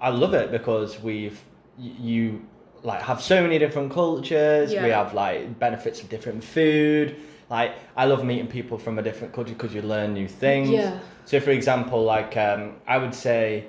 I 0.00 0.08
love 0.10 0.32
it 0.32 0.50
because 0.50 0.98
we've 1.02 1.38
you 1.78 2.46
like 2.82 3.02
have 3.02 3.20
so 3.20 3.42
many 3.42 3.58
different 3.58 3.92
cultures. 3.92 4.70
We 4.70 4.90
have 4.90 5.14
like 5.14 5.58
benefits 5.58 6.02
of 6.02 6.08
different 6.08 6.42
food. 6.42 7.16
Like 7.50 7.74
I 7.96 8.06
love 8.06 8.24
meeting 8.24 8.46
people 8.46 8.78
from 8.78 8.98
a 8.98 9.02
different 9.02 9.32
culture 9.34 9.52
because 9.52 9.74
you 9.74 9.82
learn 9.82 10.14
new 10.14 10.28
things. 10.28 10.70
Yeah. 10.70 10.98
So 11.24 11.38
for 11.40 11.50
example, 11.50 12.02
like 12.02 12.36
um, 12.36 12.76
I 12.86 12.98
would 12.98 13.14
say, 13.14 13.66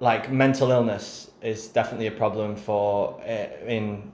like 0.00 0.30
mental 0.30 0.70
illness 0.70 1.30
is 1.42 1.68
definitely 1.68 2.06
a 2.06 2.12
problem 2.12 2.54
for 2.56 3.20
uh, 3.22 3.66
in 3.66 4.12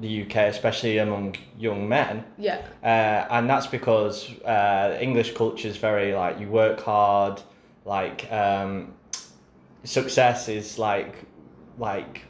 the 0.00 0.22
UK, 0.22 0.36
especially 0.36 0.98
among 0.98 1.36
young 1.58 1.88
men. 1.88 2.24
Yeah. 2.38 2.64
Uh, 2.82 3.26
and 3.30 3.50
that's 3.50 3.66
because 3.66 4.30
uh, 4.42 4.96
English 5.00 5.34
culture 5.34 5.68
is 5.68 5.76
very 5.76 6.14
like 6.14 6.38
you 6.38 6.48
work 6.48 6.80
hard, 6.80 7.42
like 7.84 8.30
um, 8.32 8.94
success 9.84 10.48
is 10.48 10.78
like 10.78 11.16
like 11.78 12.27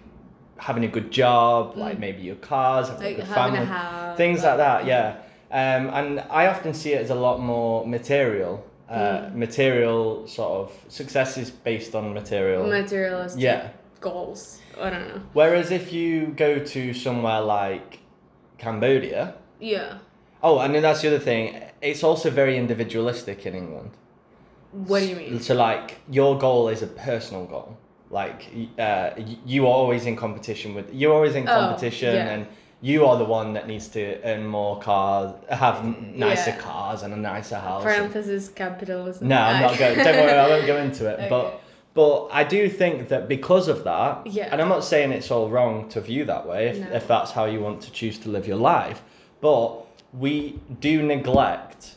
having 0.58 0.84
a 0.84 0.88
good 0.88 1.10
job, 1.10 1.76
like 1.76 1.98
maybe 1.98 2.22
your 2.22 2.36
cars, 2.36 2.88
having 2.88 3.02
Mm. 3.02 3.04
Like 3.06 3.12
a 3.14 3.16
good 3.26 3.26
having 3.34 3.66
family, 3.66 4.12
a 4.12 4.16
things 4.16 4.42
like 4.42 4.56
that. 4.58 4.86
Yeah, 4.86 5.16
um, 5.50 5.88
and 5.94 6.20
I 6.30 6.46
often 6.46 6.74
see 6.74 6.92
it 6.92 7.00
as 7.02 7.10
a 7.10 7.14
lot 7.14 7.40
more 7.40 7.86
material. 7.86 8.64
Uh, 8.88 8.94
Mm. 9.28 9.34
Material 9.34 10.26
sort 10.26 10.50
of 10.62 10.72
success 10.88 11.36
is 11.36 11.50
based 11.50 11.94
on 11.94 12.14
material. 12.14 12.66
Materialistic 12.66 13.42
Yeah. 13.42 13.68
goals. 14.00 14.60
I 14.80 14.90
don't 14.90 15.08
know. 15.08 15.20
Whereas 15.34 15.70
if 15.70 15.92
you 15.92 16.28
go 16.36 16.58
to 16.58 16.94
somewhere 16.94 17.40
like 17.42 17.98
Cambodia, 18.56 19.34
Yeah. 19.60 19.98
oh, 20.42 20.58
and 20.60 20.74
then 20.74 20.82
that's 20.82 21.02
the 21.02 21.08
other 21.08 21.18
thing. 21.18 21.60
It's 21.82 22.02
also 22.02 22.30
very 22.30 22.56
individualistic 22.56 23.44
in 23.46 23.54
England. 23.54 23.90
What 24.72 25.00
do 25.00 25.06
you 25.06 25.16
mean? 25.16 25.40
So 25.40 25.54
like 25.54 25.98
your 26.10 26.38
goal 26.38 26.68
is 26.68 26.82
a 26.82 26.86
personal 26.86 27.44
goal. 27.46 27.76
Like 28.10 28.46
uh, 28.78 29.10
you 29.44 29.66
are 29.66 29.72
always 29.72 30.06
in 30.06 30.16
competition 30.16 30.74
with. 30.74 30.92
You're 30.94 31.12
always 31.14 31.34
in 31.34 31.46
Oh, 31.48 31.52
competition, 31.54 32.14
yeah. 32.14 32.28
and 32.30 32.46
you 32.80 33.04
are 33.06 33.18
the 33.18 33.24
one 33.24 33.52
that 33.54 33.66
needs 33.66 33.88
to 33.88 34.18
earn 34.24 34.46
more 34.46 34.78
cars, 34.80 35.32
have 35.50 35.84
nicer 35.84 36.50
Yeah. 36.50 36.56
cars, 36.58 37.02
and 37.02 37.12
a 37.12 37.16
nicer 37.16 37.56
house. 37.56 37.82
Parenthesis 37.82 38.48
capitalism. 38.48 39.28
no, 39.28 39.36
I'm 39.36 39.60
not 39.60 39.78
going. 39.78 39.98
Don't 39.98 40.16
worry, 40.16 40.32
I 40.32 40.48
won't 40.48 40.66
go 40.66 40.78
into 40.78 41.06
it. 41.06 41.18
Okay. 41.20 41.28
But 41.28 41.60
but 41.94 42.28
I 42.32 42.44
do 42.44 42.68
think 42.68 43.08
that 43.08 43.28
because 43.28 43.66
of 43.68 43.84
that, 43.84 44.26
Yeah. 44.26 44.48
and 44.52 44.60
I'm 44.62 44.68
not 44.68 44.84
saying 44.84 45.10
it's 45.12 45.30
all 45.30 45.48
wrong 45.50 45.88
to 45.90 46.00
view 46.00 46.24
that 46.26 46.46
way 46.46 46.68
if, 46.68 46.78
No. 46.78 46.96
if 46.96 47.08
that's 47.08 47.32
how 47.32 47.44
you 47.46 47.60
want 47.60 47.80
to 47.82 47.90
choose 47.92 48.18
to 48.20 48.28
live 48.30 48.46
your 48.46 48.56
life, 48.56 49.02
but 49.40 49.84
we 50.12 50.58
do 50.80 51.02
neglect 51.02 51.96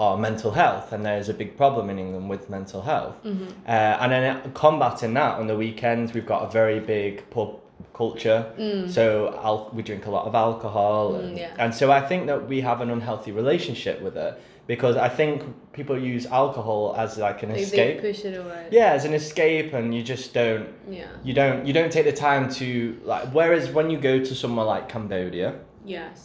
our 0.00 0.16
mental 0.16 0.50
health, 0.62 0.92
and 0.94 1.04
there 1.04 1.18
is 1.18 1.28
a 1.28 1.34
big 1.34 1.50
problem 1.62 1.90
in 1.90 1.98
England 1.98 2.28
with 2.30 2.48
mental 2.48 2.80
health. 2.82 3.16
Mm-hmm. 3.24 3.44
Uh, 3.66 3.70
and 4.02 4.12
then 4.12 4.52
combating 4.54 5.12
that 5.14 5.32
on 5.40 5.46
the 5.46 5.56
weekends, 5.56 6.14
we've 6.14 6.26
got 6.34 6.42
a 6.48 6.50
very 6.50 6.80
big 6.80 7.28
pub 7.30 7.50
culture. 7.94 8.40
So 8.88 9.04
al- 9.44 9.70
we 9.74 9.82
drink 9.82 10.06
a 10.06 10.10
lot 10.10 10.24
of 10.26 10.34
alcohol, 10.34 11.16
and, 11.16 11.36
Mm, 11.36 11.38
yeah. 11.38 11.50
and 11.62 11.74
so 11.74 11.84
I 11.92 12.00
think 12.08 12.26
that 12.30 12.48
we 12.48 12.62
have 12.62 12.80
an 12.80 12.90
unhealthy 12.90 13.32
relationship 13.42 14.00
with 14.00 14.16
it 14.16 14.32
because 14.66 14.96
I 14.96 15.08
think 15.18 15.42
people 15.78 15.96
use 15.98 16.24
alcohol 16.42 16.94
as 16.96 17.18
like 17.18 17.42
an 17.42 17.50
escape. 17.50 18.00
push 18.00 18.24
it 18.24 18.36
away. 18.42 18.68
Yeah, 18.70 18.92
as 18.98 19.04
an 19.04 19.12
escape, 19.22 19.74
and 19.78 19.94
you 19.96 20.02
just 20.02 20.32
don't 20.32 20.68
Yeah. 20.88 21.08
you 21.26 21.34
don't 21.40 21.66
you 21.66 21.72
don't 21.78 21.92
take 21.96 22.06
the 22.12 22.18
time 22.28 22.44
to 22.60 22.68
like. 23.12 23.24
Whereas 23.38 23.64
when 23.76 23.86
you 23.92 23.98
go 24.10 24.14
to 24.28 24.32
somewhere 24.42 24.66
like 24.74 24.84
Cambodia, 24.94 25.48
Yes. 25.84 26.18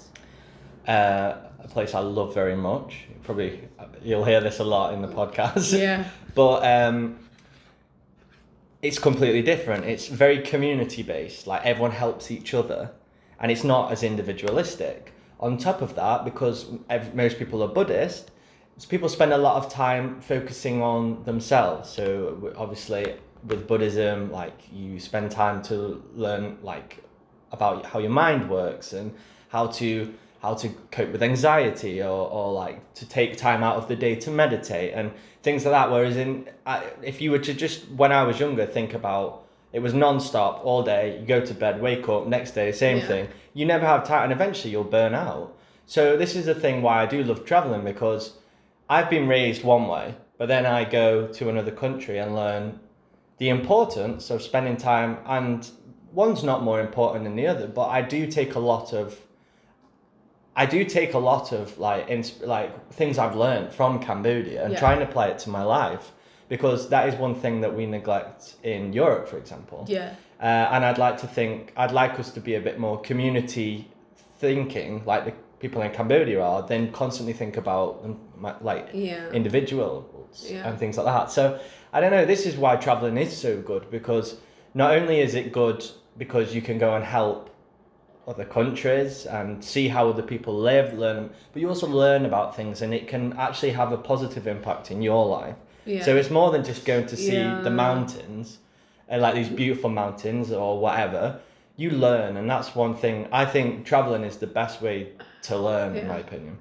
Uh, 0.87 1.35
a 1.59 1.67
place 1.67 1.93
I 1.93 1.99
love 1.99 2.33
very 2.33 2.55
much, 2.55 3.05
probably 3.23 3.67
you'll 4.03 4.25
hear 4.25 4.41
this 4.41 4.59
a 4.59 4.63
lot 4.63 4.93
in 4.93 5.01
the 5.01 5.07
podcast. 5.07 5.77
Yeah. 5.77 6.07
but 6.35 6.65
um, 6.65 7.17
it's 8.81 8.99
completely 8.99 9.41
different. 9.41 9.85
It's 9.85 10.07
very 10.07 10.41
community 10.41 11.03
based. 11.03 11.47
Like 11.47 11.65
everyone 11.65 11.91
helps 11.91 12.31
each 12.31 12.53
other, 12.53 12.91
and 13.39 13.51
it's 13.51 13.63
not 13.63 13.91
as 13.91 14.03
individualistic. 14.03 15.11
On 15.39 15.57
top 15.57 15.81
of 15.81 15.95
that, 15.95 16.23
because 16.23 16.67
ev- 16.89 17.13
most 17.13 17.37
people 17.37 17.61
are 17.61 17.67
Buddhist, 17.67 18.31
so 18.77 18.87
people 18.87 19.09
spend 19.09 19.33
a 19.33 19.37
lot 19.37 19.55
of 19.57 19.71
time 19.71 20.21
focusing 20.21 20.81
on 20.81 21.23
themselves. 21.23 21.89
So 21.89 22.53
obviously, 22.57 23.15
with 23.45 23.67
Buddhism, 23.67 24.31
like 24.31 24.57
you 24.71 24.99
spend 24.99 25.31
time 25.31 25.61
to 25.63 26.03
learn 26.13 26.57
like 26.61 27.03
about 27.51 27.85
how 27.85 27.99
your 27.99 28.11
mind 28.11 28.49
works 28.49 28.93
and 28.93 29.13
how 29.49 29.67
to 29.67 30.13
how 30.45 30.53
to 30.53 30.69
cope 30.91 31.11
with 31.11 31.23
anxiety 31.23 32.01
or, 32.01 32.29
or 32.37 32.53
like 32.53 32.77
to 32.93 33.03
take 33.17 33.35
time 33.35 33.61
out 33.67 33.77
of 33.77 33.87
the 33.87 33.95
day 33.95 34.13
to 34.25 34.29
meditate 34.29 34.93
and 34.93 35.11
things 35.43 35.65
like 35.65 35.71
that. 35.77 35.91
Whereas 35.91 36.17
in 36.17 36.47
I, 36.65 36.83
if 37.01 37.19
you 37.21 37.31
were 37.31 37.43
to 37.49 37.53
just 37.53 37.77
when 38.01 38.11
i 38.11 38.23
was 38.29 38.39
younger 38.39 38.65
think 38.77 38.93
about 39.01 39.27
it 39.73 39.79
was 39.87 39.93
non-stop 39.93 40.53
all 40.67 40.81
day 40.83 41.03
you 41.19 41.25
go 41.25 41.41
to 41.49 41.53
bed 41.63 41.81
wake 41.81 42.07
up 42.15 42.27
next 42.27 42.51
day 42.59 42.71
same 42.71 42.97
Yeah. 42.99 43.07
thing. 43.11 43.27
You 43.59 43.65
never 43.65 43.85
have 43.93 44.01
time 44.07 44.23
and 44.25 44.33
eventually 44.39 44.71
you'll 44.73 44.93
burn 44.99 45.13
out. 45.27 45.45
So 45.95 46.01
this 46.21 46.35
is 46.39 46.45
the 46.51 46.55
thing 46.63 46.75
why 46.85 46.95
i 47.03 47.05
do 47.15 47.19
love 47.23 47.41
traveling 47.51 47.83
because 47.93 48.23
i've 48.95 49.09
been 49.15 49.27
raised 49.37 49.63
one 49.75 49.85
way 49.93 50.05
but 50.39 50.47
then 50.53 50.65
i 50.77 50.79
go 51.01 51.07
to 51.37 51.43
another 51.53 51.73
country 51.83 52.15
and 52.23 52.29
learn 52.41 52.63
the 53.41 53.49
importance 53.49 54.23
of 54.33 54.37
spending 54.49 54.77
time 54.77 55.11
and 55.35 55.57
one's 56.23 56.43
not 56.49 56.59
more 56.69 56.79
important 56.87 57.21
than 57.25 57.35
the 57.41 57.47
other 57.53 57.67
but 57.79 57.87
i 57.97 57.99
do 58.15 58.21
take 58.39 58.53
a 58.55 58.63
lot 58.73 58.87
of 59.01 59.07
i 60.55 60.65
do 60.65 60.83
take 60.85 61.13
a 61.13 61.17
lot 61.31 61.51
of 61.51 61.77
like 61.77 62.07
like 62.55 62.71
things 62.99 63.17
i've 63.17 63.35
learned 63.35 63.71
from 63.73 63.99
cambodia 63.99 64.63
and 64.63 64.73
Yeah. 64.73 64.79
trying 64.79 64.99
to 64.99 65.05
apply 65.05 65.27
it 65.27 65.39
to 65.39 65.49
my 65.49 65.63
life 65.63 66.11
because 66.49 66.89
that 66.89 67.07
is 67.09 67.15
one 67.15 67.35
thing 67.35 67.61
that 67.61 67.73
we 67.75 67.85
neglect 67.85 68.55
in 68.63 68.93
europe 68.93 69.27
for 69.27 69.37
example 69.37 69.85
Yeah. 69.87 70.09
uh, 70.41 70.73
and 70.73 70.85
i'd 70.85 70.97
like 70.97 71.17
to 71.23 71.27
think 71.27 71.73
i'd 71.77 71.91
like 71.91 72.19
us 72.19 72.29
to 72.31 72.39
be 72.39 72.55
a 72.55 72.61
bit 72.61 72.77
more 72.79 72.97
community 73.01 73.89
thinking 74.39 75.03
like 75.05 75.25
the 75.25 75.33
people 75.59 75.81
in 75.81 75.91
cambodia 75.91 76.41
are 76.41 76.61
then 76.67 76.91
constantly 76.91 77.33
think 77.33 77.57
about 77.57 77.89
like 78.61 78.89
Yeah. 78.93 79.29
individuals 79.31 80.51
Yeah. 80.51 80.67
and 80.67 80.77
things 80.77 80.97
like 80.97 81.05
that. 81.05 81.31
So 81.31 81.59
I 81.93 82.01
don't 82.01 82.11
know. 82.11 82.25
This 82.25 82.45
is 82.45 82.57
why 82.57 82.75
traveling 82.75 83.17
is 83.17 83.35
so 83.35 83.61
good 83.61 83.89
because 83.89 84.35
not 84.73 84.91
only 84.97 85.21
is 85.21 85.33
it 85.33 85.51
good 85.53 85.83
because 86.17 86.53
you 86.53 86.61
can 86.61 86.77
go 86.77 86.93
and 86.95 87.03
help 87.05 87.49
other 88.27 88.45
countries 88.45 89.25
and 89.25 89.63
see 89.63 89.87
how 89.87 90.09
other 90.09 90.23
people 90.23 90.55
live, 90.57 90.93
learn, 90.97 91.29
but 91.53 91.61
you 91.61 91.69
also 91.69 91.87
learn 91.87 92.25
about 92.25 92.55
things 92.55 92.81
and 92.81 92.93
it 92.93 93.07
can 93.07 93.33
actually 93.33 93.71
have 93.71 93.91
a 93.91 93.97
positive 93.97 94.47
impact 94.47 94.91
in 94.91 95.01
your 95.01 95.25
life. 95.25 95.55
Yeah. 95.85 96.03
So 96.03 96.15
it's 96.15 96.31
more 96.31 96.51
than 96.51 96.63
just 96.63 96.85
going 96.85 97.05
to 97.07 97.17
see 97.17 97.37
Yeah. 97.37 97.61
the 97.61 97.69
mountains 97.69 98.57
and 99.07 99.21
like 99.21 99.35
these 99.35 99.49
beautiful 99.49 99.89
mountains 99.89 100.51
or 100.51 100.79
whatever. 100.79 101.39
You 101.77 101.91
learn, 101.91 102.37
and 102.37 102.49
that's 102.49 102.73
one 102.73 102.95
thing. 102.95 103.27
I 103.33 103.45
think 103.45 103.85
traveling 103.85 104.23
is 104.23 104.37
the 104.37 104.47
best 104.47 104.81
way 104.81 105.09
to 105.43 105.57
learn, 105.57 105.95
in 105.97 106.07
my 106.07 106.19
opinion. 106.19 106.57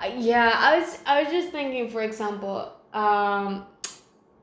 Uh, 0.00 0.12
yeah, 0.16 0.52
I 0.56 0.78
was 0.78 0.98
I 1.04 1.22
was 1.22 1.32
just 1.32 1.50
thinking, 1.50 1.90
for 1.90 2.02
example, 2.02 2.72
um, 2.94 3.66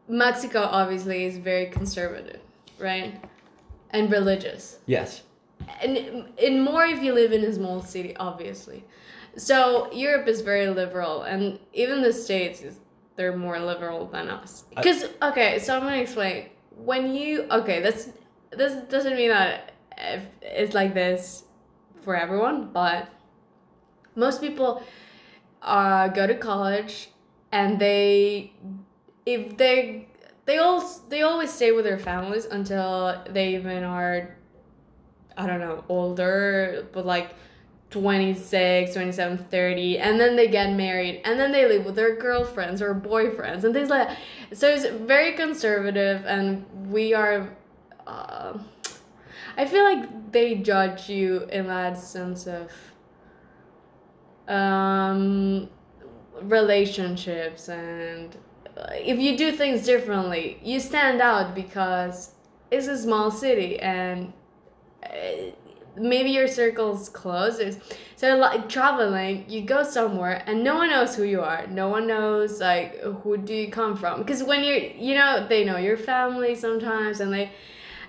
Mexico 0.09 0.59
obviously 0.61 1.23
is 1.23 1.37
very 1.37 1.67
conservative, 1.67 2.41
right, 2.77 3.13
and 3.91 4.11
religious, 4.11 4.79
Yes. 4.87 5.21
And 5.81 6.27
in 6.37 6.61
more 6.61 6.85
if 6.85 7.01
you 7.03 7.13
live 7.13 7.31
in 7.31 7.43
a 7.43 7.53
small 7.53 7.81
city, 7.81 8.15
obviously. 8.17 8.83
So 9.37 9.91
Europe 9.91 10.27
is 10.27 10.41
very 10.41 10.67
liberal, 10.67 11.23
and 11.23 11.59
even 11.73 12.01
the 12.01 12.13
states 12.13 12.61
is 12.61 12.79
they're 13.15 13.35
more 13.35 13.59
liberal 13.59 14.07
than 14.07 14.29
us. 14.29 14.63
Because 14.75 15.05
okay, 15.21 15.59
so 15.59 15.75
I'm 15.75 15.83
gonna 15.83 15.97
explain. 15.97 16.49
When 16.75 17.13
you 17.13 17.45
okay, 17.51 17.81
this 17.81 18.11
this 18.51 18.83
doesn't 18.89 19.15
mean 19.15 19.29
that 19.29 19.73
it's 20.41 20.73
like 20.73 20.93
this 20.93 21.43
for 22.01 22.15
everyone, 22.15 22.71
but 22.71 23.09
most 24.15 24.41
people 24.41 24.83
uh, 25.61 26.07
go 26.07 26.25
to 26.27 26.35
college 26.35 27.09
and 27.51 27.79
they 27.79 28.53
if 29.25 29.57
they 29.57 30.07
they 30.45 30.57
all 30.57 30.83
they 31.09 31.21
always 31.21 31.51
stay 31.51 31.71
with 31.71 31.85
their 31.85 31.99
families 31.99 32.45
until 32.45 33.21
they 33.29 33.55
even 33.55 33.83
are 33.83 34.35
I 35.39 35.47
don't 35.47 35.59
know 35.59 35.83
older 35.87 36.87
but 36.91 37.05
like 37.05 37.33
26 37.91 38.93
27 38.93 39.37
30 39.37 39.97
and 39.97 40.19
then 40.19 40.35
they 40.35 40.47
get 40.47 40.73
married 40.75 41.21
and 41.25 41.39
then 41.39 41.51
they 41.51 41.67
live 41.67 41.85
with 41.85 41.95
their 41.95 42.15
girlfriends 42.15 42.81
or 42.81 42.93
boyfriends 42.93 43.63
and 43.63 43.73
things 43.73 43.89
like 43.89 44.09
that. 44.09 44.17
So 44.53 44.69
it's 44.69 44.85
very 44.85 45.33
conservative 45.33 46.23
and 46.25 46.65
we 46.91 47.13
are 47.13 47.49
uh, 48.05 48.57
I 49.57 49.65
feel 49.65 49.83
like 49.83 50.31
they 50.31 50.55
judge 50.55 51.09
you 51.09 51.47
in 51.51 51.67
that 51.67 51.97
sense 51.97 52.47
of 52.47 52.71
um, 54.47 55.69
relationships 56.41 57.69
and 57.69 58.37
if 58.93 59.19
you 59.19 59.37
do 59.37 59.51
things 59.51 59.85
differently, 59.85 60.59
you 60.63 60.79
stand 60.79 61.21
out 61.21 61.53
because 61.53 62.31
it's 62.71 62.87
a 62.87 62.97
small 62.97 63.31
city 63.31 63.79
and 63.79 64.31
Uh, 65.03 65.51
maybe 65.95 66.29
your 66.31 66.47
circle's 66.47 67.09
closed. 67.09 67.79
So 68.15 68.35
like 68.37 68.69
traveling, 68.69 69.45
you 69.49 69.61
go 69.61 69.83
somewhere 69.83 70.43
and 70.45 70.63
no 70.63 70.75
one 70.75 70.89
knows 70.89 71.15
who 71.15 71.23
you 71.23 71.41
are. 71.41 71.67
No 71.67 71.89
one 71.89 72.07
knows 72.07 72.59
like 72.59 72.99
who 73.01 73.37
do 73.37 73.53
you 73.53 73.69
come 73.71 73.95
from 73.95 74.19
because 74.19 74.43
when 74.43 74.63
you're 74.63 74.77
you 74.77 75.15
know 75.15 75.45
they 75.47 75.63
know 75.63 75.77
your 75.77 75.97
family 75.97 76.55
sometimes 76.55 77.19
and 77.19 77.33
they 77.33 77.51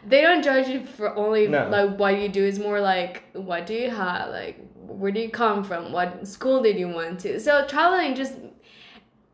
they 0.06 0.22
don't 0.22 0.42
judge 0.42 0.66
you 0.68 0.84
for 0.84 1.14
only 1.16 1.46
No. 1.46 1.68
like 1.68 1.98
what 1.98 2.18
you 2.18 2.28
do. 2.28 2.44
It's 2.44 2.58
more 2.58 2.80
like 2.80 3.24
what 3.34 3.66
do 3.66 3.74
you 3.74 3.90
have 3.90 4.30
like 4.30 4.58
where 4.74 5.12
do 5.12 5.20
you 5.20 5.30
come 5.30 5.62
from 5.62 5.92
what 5.92 6.26
school 6.26 6.62
did 6.62 6.76
you 6.76 6.88
went 6.88 7.20
to 7.20 7.38
so 7.38 7.64
traveling 7.66 8.14
just 8.14 8.34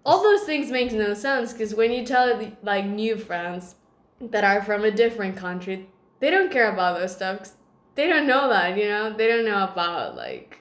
all 0.04 0.22
those 0.22 0.42
things 0.44 0.70
makes 0.70 0.92
no 0.92 1.14
sense 1.14 1.52
because 1.52 1.74
when 1.74 1.90
you 1.90 2.04
tell 2.04 2.38
like 2.62 2.84
new 2.84 3.16
friends 3.16 3.74
that 4.20 4.44
are 4.44 4.62
from 4.62 4.84
a 4.84 4.90
different 4.90 5.34
country 5.36 5.88
they 6.20 6.30
don't 6.30 6.50
care 6.50 6.72
about 6.72 6.98
those 6.98 7.12
stuff 7.14 7.38
'cause 7.38 7.54
they 7.94 8.06
don't 8.06 8.26
know 8.26 8.48
that 8.48 8.76
you 8.76 8.86
know 8.88 9.12
they 9.16 9.26
don't 9.28 9.44
know 9.44 9.64
about 9.64 10.16
like 10.16 10.58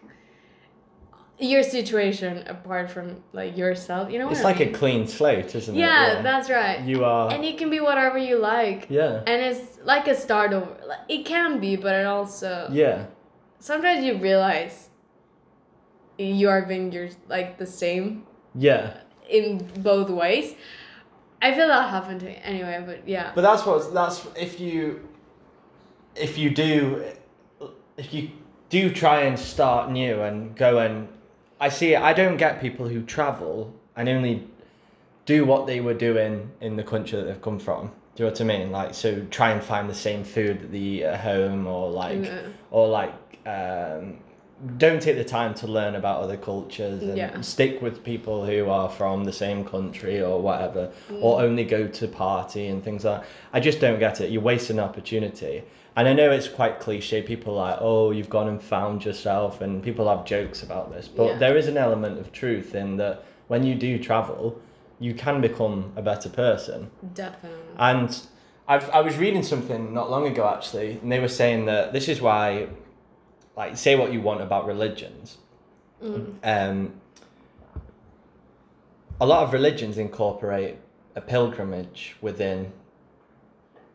your 1.38 1.64
situation 1.64 2.44
apart 2.48 2.90
from 2.90 3.22
like 3.34 3.58
yourself 3.58 4.10
you 4.10 4.18
know 4.18 4.26
what 4.26 4.32
It's 4.38 4.42
I 4.46 4.52
like 4.52 4.62
a 4.62 4.68
clean 4.72 5.06
slate, 5.06 5.54
isn't 5.54 5.76
it? 5.76 5.80
yeah, 5.80 6.22
that's 6.22 6.50
right 6.50 6.80
You 6.82 7.04
are. 7.04 7.30
and 7.34 7.44
you 7.46 7.56
can 7.56 7.70
be 7.70 7.82
whatever 7.82 8.18
you 8.18 8.38
like 8.38 8.88
yeah. 8.90 9.22
and 9.28 9.42
it's 9.42 9.78
like 9.84 10.08
a 10.08 10.16
start 10.16 10.54
over 10.54 10.70
it 11.10 11.26
can 11.26 11.60
be 11.60 11.76
but 11.76 11.94
it 11.96 12.06
also 12.06 12.70
Yeah. 12.72 13.06
sometimes 13.60 14.06
you 14.06 14.18
realize 14.18 14.90
you 16.18 16.48
are 16.50 16.62
being 16.62 16.92
your 16.94 17.10
like 17.28 17.58
the 17.58 17.66
same 17.66 18.24
Yeah. 18.58 18.94
in 19.28 19.58
both 19.80 20.10
ways. 20.10 20.56
I 21.42 21.54
feel 21.54 21.68
that 21.68 21.90
happened 21.90 22.22
to 22.22 22.28
me 22.28 22.40
anyway, 22.42 22.82
but 22.86 23.06
yeah. 23.08 23.32
But 23.36 23.42
that's 23.42 23.66
what 23.66 23.94
that's 23.94 24.26
if 24.48 24.58
you 24.62 25.06
if 26.16 26.38
you 26.38 26.50
do 26.50 27.04
if 27.98 28.14
you 28.14 28.30
do 28.70 28.92
try 28.92 29.22
and 29.22 29.38
start 29.40 29.92
new 29.92 30.22
and 30.22 30.56
go 30.56 30.80
and 30.80 31.08
I 31.60 31.70
see 31.70 31.96
I 31.96 32.14
don't 32.14 32.38
get 32.38 32.62
people 32.62 32.88
who 32.88 33.02
travel 33.04 33.74
and 33.96 34.10
only 34.10 34.48
do 35.26 35.46
what 35.46 35.66
they 35.68 35.80
were 35.80 35.94
doing 35.94 36.52
in 36.62 36.76
the 36.76 36.84
country 36.84 37.18
that 37.20 37.26
they've 37.26 37.42
come 37.42 37.58
from. 37.60 37.92
Do 38.16 38.24
you 38.24 38.26
know 38.26 38.32
what 38.32 38.42
I 38.42 38.44
mean? 38.44 38.72
Like 38.72 38.94
so 38.94 39.26
try 39.32 39.52
and 39.52 39.62
find 39.64 39.90
the 39.90 39.96
same 39.96 40.24
food 40.24 40.62
that 40.62 40.72
they 40.72 40.78
eat 40.78 41.04
at 41.04 41.20
home 41.22 41.68
or 41.68 41.90
like 41.90 42.24
Yeah. 42.26 42.40
or 42.72 42.88
like 42.88 43.14
um 43.46 44.18
don't 44.78 45.02
take 45.02 45.18
the 45.18 45.24
time 45.26 45.54
to 45.54 45.68
learn 45.68 45.96
about 45.96 46.22
other 46.22 46.38
cultures 46.38 47.04
and 47.04 47.18
Yeah. 47.18 47.42
stick 47.42 47.82
with 47.82 48.04
people 48.06 48.46
who 48.46 48.70
are 48.70 48.88
from 48.90 49.26
the 49.26 49.34
same 49.34 49.66
country 49.66 50.22
or 50.22 50.42
whatever 50.42 50.92
Mm. 51.12 51.22
or 51.22 51.42
only 51.42 51.66
go 51.66 51.88
to 51.88 52.08
party 52.08 52.68
and 52.68 52.82
things 52.84 53.04
like 53.04 53.22
that. 53.22 53.28
I 53.52 53.60
just 53.60 53.82
don't 53.82 54.00
get 54.00 54.22
it. 54.22 54.32
You're 54.32 54.42
wasting 54.42 54.78
an 54.80 54.86
opportunity. 54.86 55.64
And 55.98 56.08
I 56.08 56.14
know 56.14 56.30
it's 56.32 56.50
quite 56.50 56.80
cliche. 56.80 57.22
People 57.22 57.58
are 57.58 57.72
like, 57.72 57.78
oh, 57.82 58.12
you've 58.12 58.30
gone 58.30 58.50
and 58.50 58.62
found 58.62 59.06
yourself, 59.06 59.62
and 59.62 59.82
people 59.82 60.10
have 60.10 60.26
jokes 60.26 60.62
about 60.62 60.92
this. 60.92 61.08
But 61.08 61.26
Yeah. 61.28 61.38
there 61.38 61.58
is 61.58 61.68
an 61.68 61.78
element 61.78 62.20
of 62.20 62.32
truth 62.34 62.76
in 62.76 62.98
that 62.98 63.24
when 63.48 63.64
you 63.64 63.76
do 63.76 63.98
travel, 63.98 64.60
you 65.00 65.14
can 65.14 65.40
become 65.42 65.94
a 65.96 66.02
better 66.02 66.30
person. 66.30 66.92
Definitely. 67.14 67.60
And 67.78 68.22
I've, 68.68 68.90
I 68.90 69.02
was 69.02 69.18
reading 69.18 69.44
something 69.44 69.94
not 69.94 70.10
long 70.10 70.28
ago 70.28 70.48
actually, 70.48 70.94
and 71.02 71.12
they 71.12 71.20
were 71.20 71.28
saying 71.30 71.66
that 71.66 71.94
this 71.94 72.10
is 72.10 72.22
why, 72.22 72.68
like, 73.56 73.78
say 73.78 73.96
what 73.96 74.12
you 74.12 74.22
want 74.22 74.42
about 74.42 74.66
religions. 74.66 75.38
Mm. 76.04 76.34
Um, 76.44 76.94
a 79.22 79.26
lot 79.26 79.44
of 79.44 79.54
religions 79.54 79.98
incorporate 79.98 80.78
a 81.16 81.22
pilgrimage 81.22 82.18
within 82.22 82.74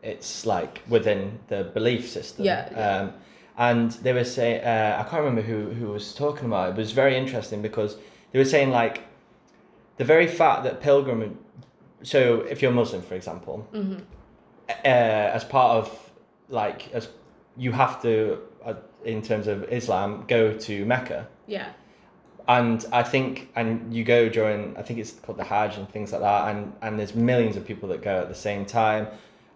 it's 0.03 0.45
like 0.45 0.81
within 0.89 1.39
the 1.47 1.63
belief 1.73 2.09
system. 2.09 2.45
Yeah, 2.45 2.69
yeah. 2.71 2.97
Um, 2.97 3.13
and 3.57 3.91
they 3.91 4.13
were 4.13 4.23
saying, 4.23 4.63
uh, 4.63 4.97
I 4.99 5.09
can't 5.09 5.23
remember 5.23 5.41
who, 5.41 5.69
who 5.71 5.87
was 5.91 6.15
talking 6.15 6.45
about 6.45 6.69
it, 6.69 6.71
it 6.71 6.77
was 6.77 6.91
very 6.93 7.15
interesting 7.15 7.61
because 7.61 7.97
they 8.31 8.39
were 8.39 8.45
saying, 8.45 8.71
like, 8.71 9.03
the 9.97 10.05
very 10.05 10.25
fact 10.27 10.63
that 10.63 10.81
pilgrimage, 10.81 11.33
so 12.01 12.41
if 12.49 12.61
you're 12.61 12.71
Muslim, 12.71 13.01
for 13.01 13.15
example, 13.15 13.67
hmm 13.71 13.97
uh, 14.85 14.87
as 15.37 15.43
part 15.43 15.77
of 15.77 16.11
like 16.49 16.91
as 16.93 17.09
you 17.57 17.71
have 17.71 18.01
to 18.01 18.39
uh, 18.63 18.73
in 19.03 19.21
terms 19.21 19.47
of 19.47 19.63
Islam 19.65 20.23
go 20.27 20.53
to 20.57 20.85
Mecca 20.85 21.27
Yeah. 21.47 21.69
and 22.47 22.85
I 22.93 23.03
think 23.03 23.49
and 23.55 23.93
you 23.93 24.03
go 24.03 24.29
during 24.29 24.77
I 24.77 24.81
think 24.81 24.99
it's 24.99 25.11
called 25.11 25.37
the 25.37 25.43
Hajj 25.43 25.77
and 25.77 25.89
things 25.89 26.11
like 26.11 26.21
that 26.21 26.55
and 26.55 26.73
and 26.81 26.97
there's 26.97 27.15
millions 27.15 27.57
of 27.57 27.65
people 27.65 27.89
that 27.89 28.01
go 28.01 28.21
at 28.21 28.29
the 28.29 28.35
same 28.35 28.65
time 28.65 29.07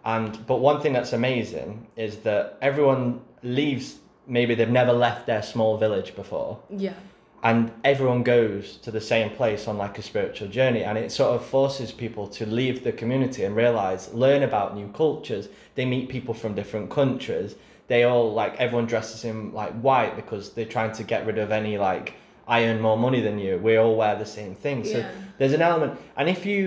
and 0.06 0.46
but 0.46 0.58
one 0.70 0.80
thing 0.80 0.92
that's 0.94 1.12
amazing 1.12 1.86
is 1.96 2.12
that 2.28 2.56
everyone 2.62 3.20
leaves 3.42 3.98
maybe 4.26 4.54
they've 4.54 4.78
never 4.82 4.92
left 4.92 5.26
their 5.26 5.42
small 5.42 5.76
village 5.76 6.10
before. 6.16 6.58
Yeah. 6.70 6.94
and 7.42 7.70
everyone 7.84 8.22
goes 8.24 8.76
to 8.78 8.90
the 8.90 9.00
same 9.00 9.28
place 9.30 9.68
on 9.68 9.74
like 9.84 9.98
a 9.98 10.02
spiritual 10.02 10.48
journey. 10.48 10.82
And 10.88 10.96
it 10.98 11.12
sort 11.12 11.32
of 11.36 11.44
forces 11.44 11.92
people 11.92 12.26
to 12.38 12.44
leave 12.46 12.82
the 12.82 12.90
community 12.92 13.44
and 13.44 13.54
realize 13.54 14.02
learn 14.24 14.42
about 14.42 14.74
new 14.74 14.88
cultures. 15.02 15.48
They 15.76 15.84
meet 15.84 16.08
people 16.08 16.34
from 16.34 16.54
different 16.54 16.90
countries. 16.90 17.54
They 17.86 18.02
all 18.10 18.32
like 18.32 18.52
everyone 18.64 18.86
dresses 18.86 19.24
in 19.30 19.52
like 19.52 19.72
white 19.88 20.14
because 20.16 20.44
they're 20.54 20.72
trying 20.76 20.92
to 20.98 21.04
get 21.12 21.20
rid 21.26 21.38
of 21.38 21.50
any 21.60 21.74
like 21.78 22.14
i 22.48 22.64
earn 22.64 22.80
more 22.80 22.98
money 23.06 23.20
than 23.20 23.36
you. 23.44 23.52
We 23.68 23.76
all 23.76 23.94
wear 24.02 24.14
the 24.16 24.30
same 24.38 24.54
thing. 24.64 24.78
So 24.84 24.98
Yeah. 24.98 25.10
there's 25.38 25.52
an 25.60 25.62
element 25.70 25.92
and 26.16 26.28
if 26.36 26.40
you 26.46 26.62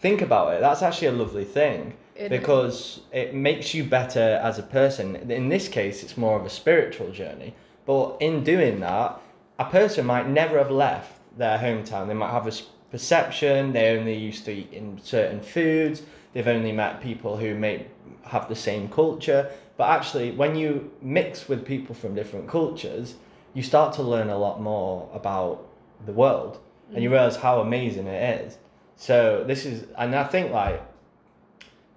think 0.00 0.22
about 0.22 0.46
it 0.54 0.60
that's 0.66 0.82
actually 0.86 1.08
a 1.08 1.16
lovely 1.24 1.44
thing 1.58 1.80
It 2.18 2.30
because 2.30 3.00
it 3.12 3.32
makes 3.32 3.74
you 3.74 3.84
better 3.84 4.40
as 4.42 4.58
a 4.58 4.62
person. 4.64 5.30
In 5.30 5.48
this 5.48 5.68
case, 5.68 6.02
it's 6.02 6.16
more 6.16 6.38
of 6.38 6.44
a 6.44 6.50
spiritual 6.50 7.12
journey. 7.12 7.54
But 7.86 8.16
in 8.20 8.42
doing 8.42 8.80
that, 8.80 9.20
a 9.58 9.64
person 9.64 10.04
might 10.04 10.28
never 10.28 10.58
have 10.58 10.70
left 10.70 11.20
their 11.38 11.58
hometown. 11.58 12.08
They 12.08 12.14
might 12.14 12.32
have 12.32 12.48
a 12.48 12.52
perception, 12.90 13.72
they 13.72 13.96
only 13.96 14.14
used 14.14 14.44
to 14.46 14.52
eat 14.52 14.72
in 14.72 15.00
certain 15.02 15.40
foods, 15.40 16.02
they've 16.32 16.48
only 16.48 16.72
met 16.72 17.00
people 17.00 17.36
who 17.36 17.54
may 17.54 17.86
have 18.22 18.48
the 18.48 18.56
same 18.56 18.88
culture. 18.88 19.50
But 19.76 19.90
actually, 19.90 20.32
when 20.32 20.56
you 20.56 20.90
mix 21.00 21.48
with 21.48 21.64
people 21.64 21.94
from 21.94 22.14
different 22.14 22.48
cultures, 22.48 23.14
you 23.54 23.62
start 23.62 23.94
to 23.94 24.02
learn 24.02 24.28
a 24.28 24.38
lot 24.38 24.60
more 24.60 25.08
about 25.14 25.66
the 26.04 26.12
world 26.12 26.58
and 26.92 27.02
you 27.02 27.10
mm. 27.10 27.12
realize 27.12 27.36
how 27.36 27.60
amazing 27.60 28.06
it 28.06 28.40
is. 28.40 28.58
So 28.96 29.44
this 29.46 29.64
is, 29.64 29.86
and 29.96 30.14
I 30.14 30.24
think 30.24 30.52
like 30.52 30.82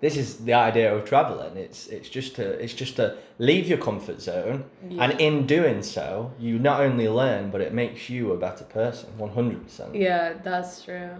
this 0.01 0.17
is 0.17 0.37
the 0.37 0.53
idea 0.53 0.93
of 0.93 1.05
traveling. 1.05 1.55
It's 1.57 1.87
it's 1.87 2.09
just 2.09 2.35
to 2.35 2.43
it's 2.63 2.73
just 2.73 2.95
to 2.97 3.15
leave 3.37 3.67
your 3.67 3.77
comfort 3.77 4.19
zone, 4.21 4.65
Yeah. 4.89 5.03
and 5.03 5.21
in 5.21 5.45
doing 5.47 5.83
so, 5.83 6.31
you 6.39 6.59
not 6.59 6.81
only 6.81 7.07
learn, 7.07 7.51
but 7.51 7.61
it 7.61 7.73
makes 7.73 8.09
you 8.09 8.33
a 8.33 8.37
better 8.37 8.65
person. 8.65 9.09
One 9.17 9.31
hundred 9.31 9.63
percent. 9.63 9.95
Yeah, 9.95 10.33
that's 10.43 10.83
true. 10.83 11.11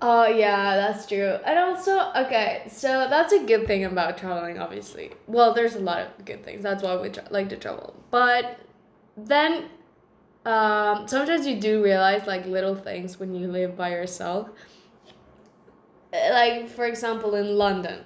Oh, 0.00 0.26
yeah, 0.28 0.76
that's 0.76 1.06
true. 1.06 1.38
And 1.44 1.58
also, 1.58 2.12
okay, 2.24 2.62
so 2.68 3.08
that's 3.10 3.32
a 3.32 3.40
good 3.44 3.66
thing 3.66 3.84
about 3.84 4.16
traveling, 4.16 4.56
obviously. 4.60 5.10
Well, 5.26 5.54
there's 5.54 5.74
a 5.74 5.80
lot 5.80 5.98
of 6.02 6.24
good 6.24 6.44
things. 6.44 6.62
That's 6.62 6.84
why 6.84 6.94
we 7.00 7.08
tra- 7.10 7.26
like 7.30 7.48
to 7.48 7.56
travel. 7.56 7.94
But 8.12 8.60
then 9.16 9.64
um, 10.46 11.08
sometimes 11.08 11.48
you 11.48 11.58
do 11.60 11.82
realize 11.82 12.28
like 12.28 12.46
little 12.46 12.76
things 12.76 13.18
when 13.18 13.34
you 13.34 13.48
live 13.48 13.76
by 13.76 13.90
yourself. 13.90 14.48
Uh, 16.12 16.32
Like 16.32 16.68
for 16.68 16.86
example, 16.86 17.34
in 17.34 17.56
London, 17.56 18.04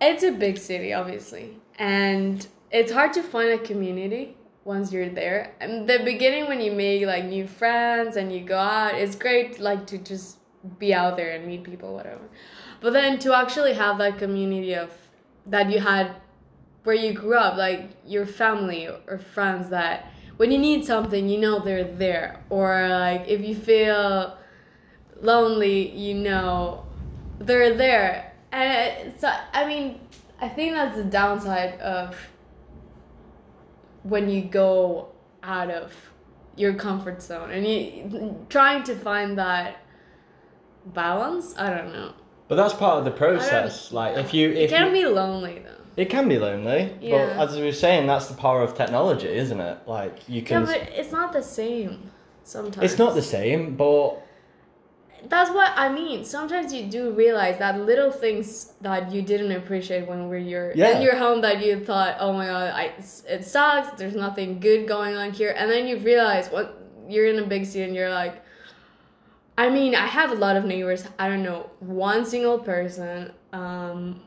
it's 0.00 0.22
a 0.22 0.32
big 0.32 0.58
city, 0.58 0.92
obviously, 0.92 1.58
and 1.78 2.46
it's 2.70 2.92
hard 2.92 3.12
to 3.14 3.22
find 3.22 3.50
a 3.50 3.58
community 3.58 4.36
once 4.64 4.92
you're 4.92 5.08
there. 5.08 5.54
And 5.60 5.88
the 5.88 6.00
beginning 6.04 6.46
when 6.48 6.60
you 6.60 6.72
make 6.72 7.04
like 7.06 7.24
new 7.24 7.46
friends 7.46 8.16
and 8.16 8.32
you 8.32 8.40
go 8.44 8.58
out, 8.58 8.94
it's 8.94 9.16
great 9.16 9.58
like 9.60 9.86
to 9.88 9.98
just 9.98 10.38
be 10.78 10.94
out 10.94 11.16
there 11.16 11.32
and 11.34 11.46
meet 11.46 11.64
people, 11.64 11.94
whatever. 11.94 12.22
But 12.80 12.92
then 12.92 13.18
to 13.20 13.36
actually 13.36 13.74
have 13.74 13.98
that 13.98 14.18
community 14.18 14.74
of 14.74 14.90
that 15.46 15.70
you 15.70 15.80
had 15.80 16.16
where 16.84 16.96
you 16.96 17.12
grew 17.12 17.36
up, 17.36 17.56
like 17.56 17.90
your 18.06 18.26
family 18.26 18.88
or 18.88 19.18
friends 19.18 19.68
that 19.70 20.10
when 20.36 20.50
you 20.50 20.58
need 20.58 20.84
something, 20.84 21.28
you 21.28 21.38
know 21.38 21.58
they're 21.60 21.84
there. 21.84 22.40
Or 22.50 22.88
like 22.88 23.28
if 23.28 23.40
you 23.42 23.54
feel 23.54 24.36
lonely, 25.20 25.90
you 25.90 26.14
know 26.14 26.84
they're 27.46 27.74
there. 27.74 28.32
And 28.52 29.14
so 29.18 29.30
I 29.52 29.66
mean, 29.66 30.00
I 30.40 30.48
think 30.48 30.74
that's 30.74 30.96
the 30.96 31.04
downside 31.04 31.80
of 31.80 32.16
when 34.02 34.28
you 34.28 34.42
go 34.42 35.08
out 35.42 35.70
of 35.70 35.92
your 36.56 36.74
comfort 36.74 37.22
zone 37.22 37.50
and 37.50 37.66
you 37.66 38.44
trying 38.48 38.82
to 38.84 38.94
find 38.94 39.38
that 39.38 39.78
balance. 40.86 41.54
I 41.56 41.70
don't 41.70 41.92
know. 41.92 42.12
But 42.48 42.56
that's 42.56 42.74
part 42.74 42.98
of 42.98 43.04
the 43.04 43.10
process. 43.10 43.92
Like 43.92 44.16
if 44.18 44.34
you 44.34 44.50
It 44.50 44.68
can 44.68 44.94
you, 44.94 45.04
be 45.04 45.06
lonely 45.06 45.60
though. 45.60 45.82
it 45.96 46.10
can 46.10 46.28
be 46.28 46.38
lonely. 46.38 46.94
Yeah. 47.00 47.36
But 47.36 47.48
as 47.48 47.56
we 47.56 47.64
were 47.64 47.72
saying, 47.72 48.06
that's 48.06 48.26
the 48.26 48.34
power 48.34 48.60
of 48.62 48.74
technology, 48.76 49.28
isn't 49.28 49.60
it? 49.60 49.78
Like 49.86 50.28
you 50.28 50.42
can. 50.42 50.62
Yeah, 50.66 50.72
can. 50.74 50.84
but 50.86 50.92
it's 50.98 51.12
not 51.12 51.32
the 51.32 51.42
same. 51.42 52.10
Sometimes 52.44 52.84
it's 52.90 52.98
not 52.98 53.14
the 53.14 53.22
same, 53.22 53.76
but 53.76 54.20
That's 55.28 55.50
what 55.50 55.72
I 55.76 55.88
mean. 55.88 56.24
Sometimes 56.24 56.72
you 56.74 56.86
do 56.86 57.12
realize 57.12 57.58
that 57.58 57.80
little 57.80 58.10
things 58.10 58.72
that 58.80 59.10
you 59.12 59.22
didn't 59.22 59.52
appreciate 59.52 60.06
when 60.08 60.28
were 60.28 60.36
you're 60.36 60.72
Yeah. 60.74 60.96
in 60.96 61.02
your 61.02 61.16
home 61.16 61.40
that 61.42 61.64
you 61.64 61.84
thought, 61.84 62.16
oh 62.18 62.32
my 62.32 62.46
god, 62.46 62.72
I, 62.74 62.92
it 63.28 63.44
sucks. 63.44 63.98
There's 63.98 64.14
nothing 64.16 64.58
good 64.60 64.86
going 64.88 65.14
on 65.16 65.32
here, 65.32 65.54
and 65.56 65.70
then 65.70 65.86
you 65.86 65.98
realize 65.98 66.48
what 66.48 66.78
you're 67.08 67.26
in 67.26 67.38
a 67.38 67.46
big 67.46 67.64
city 67.66 67.84
and 67.84 67.94
you're 67.94 68.10
like. 68.10 68.42
I 69.58 69.68
mean, 69.68 69.94
I 69.94 70.06
have 70.06 70.32
a 70.32 70.34
lot 70.34 70.56
of 70.56 70.64
neighbors. 70.64 71.04
I 71.18 71.28
don't 71.28 71.42
know 71.42 71.68
one 71.80 72.24
single 72.24 72.58
person. 72.58 73.32
Um, 73.52 74.22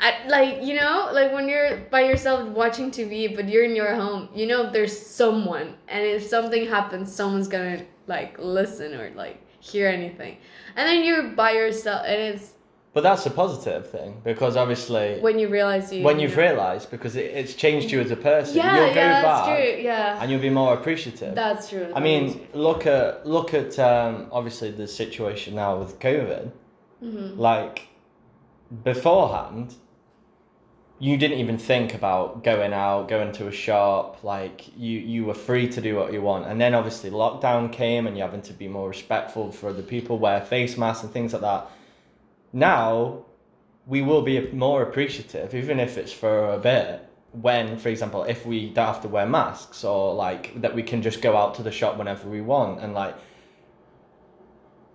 I, 0.00 0.26
like 0.28 0.62
you 0.64 0.74
know, 0.74 1.10
like 1.12 1.32
when 1.32 1.48
you're 1.48 1.76
by 1.92 2.02
yourself 2.02 2.48
watching 2.48 2.90
TV, 2.90 3.34
but 3.34 3.48
you're 3.48 3.64
in 3.64 3.76
your 3.76 3.94
home. 3.94 4.28
You 4.34 4.46
know, 4.46 4.68
there's 4.70 4.98
someone, 4.98 5.74
and 5.88 6.04
if 6.04 6.24
something 6.26 6.66
happens, 6.66 7.14
someone's 7.14 7.46
gonna 7.48 7.84
like 8.08 8.36
listen 8.38 8.94
or 8.94 9.10
like 9.14 9.40
hear 9.70 9.88
anything. 9.88 10.36
And 10.76 10.86
then 10.88 11.04
you're 11.04 11.22
by 11.30 11.52
yourself, 11.52 12.02
and 12.06 12.20
it's 12.20 12.52
but 12.92 13.02
that's 13.02 13.26
a 13.26 13.30
positive 13.30 13.90
thing 13.90 14.20
because 14.22 14.56
obviously 14.56 15.18
when 15.20 15.36
you 15.36 15.48
realize 15.48 15.92
you 15.92 16.04
when 16.04 16.20
you've 16.20 16.36
realised 16.36 16.90
because 16.92 17.16
it, 17.16 17.24
it's 17.40 17.54
changed 17.54 17.90
you 17.90 18.00
as 18.00 18.10
a 18.12 18.16
person, 18.16 18.56
Yeah, 18.56 18.76
you'll 18.76 18.94
go 18.94 19.00
yeah, 19.00 19.22
that's 19.22 19.48
true. 19.48 19.82
Yeah, 19.82 20.18
and 20.20 20.30
you'll 20.30 20.40
be 20.50 20.50
more 20.62 20.74
appreciative. 20.74 21.34
that's 21.34 21.68
true. 21.70 21.88
I 21.94 22.00
mean, 22.00 22.46
look 22.52 22.86
at 22.86 23.26
look 23.26 23.52
at 23.54 23.78
um, 23.78 24.28
obviously 24.30 24.70
the 24.70 24.86
situation 24.86 25.54
now 25.56 25.76
with 25.78 25.98
COVID. 25.98 26.52
hmm 27.00 27.38
Like 27.50 27.88
beforehand, 28.84 29.74
you 30.98 31.16
didn't 31.16 31.38
even 31.38 31.58
think 31.58 31.94
about 31.94 32.44
going 32.44 32.72
out, 32.72 33.08
going 33.08 33.32
to 33.32 33.48
a 33.48 33.52
shop. 33.52 34.22
Like 34.22 34.66
you, 34.76 34.98
you 34.98 35.24
were 35.24 35.34
free 35.34 35.68
to 35.68 35.80
do 35.80 35.96
what 35.96 36.12
you 36.12 36.22
want. 36.22 36.46
And 36.46 36.60
then 36.60 36.74
obviously 36.74 37.10
lockdown 37.10 37.72
came, 37.72 38.06
and 38.06 38.16
you're 38.16 38.26
having 38.26 38.42
to 38.42 38.52
be 38.52 38.68
more 38.68 38.88
respectful 38.88 39.50
for 39.50 39.70
other 39.70 39.82
people, 39.82 40.18
wear 40.18 40.40
face 40.40 40.76
masks 40.76 41.02
and 41.02 41.12
things 41.12 41.32
like 41.32 41.42
that. 41.42 41.70
Now, 42.52 43.24
we 43.86 44.02
will 44.02 44.22
be 44.22 44.50
more 44.52 44.82
appreciative, 44.82 45.54
even 45.54 45.80
if 45.80 45.98
it's 45.98 46.12
for 46.12 46.52
a 46.52 46.58
bit. 46.58 47.08
When, 47.32 47.78
for 47.78 47.88
example, 47.88 48.22
if 48.22 48.46
we 48.46 48.70
don't 48.70 48.86
have 48.86 49.02
to 49.02 49.08
wear 49.08 49.26
masks, 49.26 49.82
or 49.82 50.14
like 50.14 50.60
that 50.60 50.72
we 50.72 50.84
can 50.84 51.02
just 51.02 51.20
go 51.20 51.36
out 51.36 51.56
to 51.56 51.64
the 51.64 51.72
shop 51.72 51.96
whenever 51.98 52.28
we 52.28 52.40
want, 52.40 52.80
and 52.80 52.94
like 52.94 53.16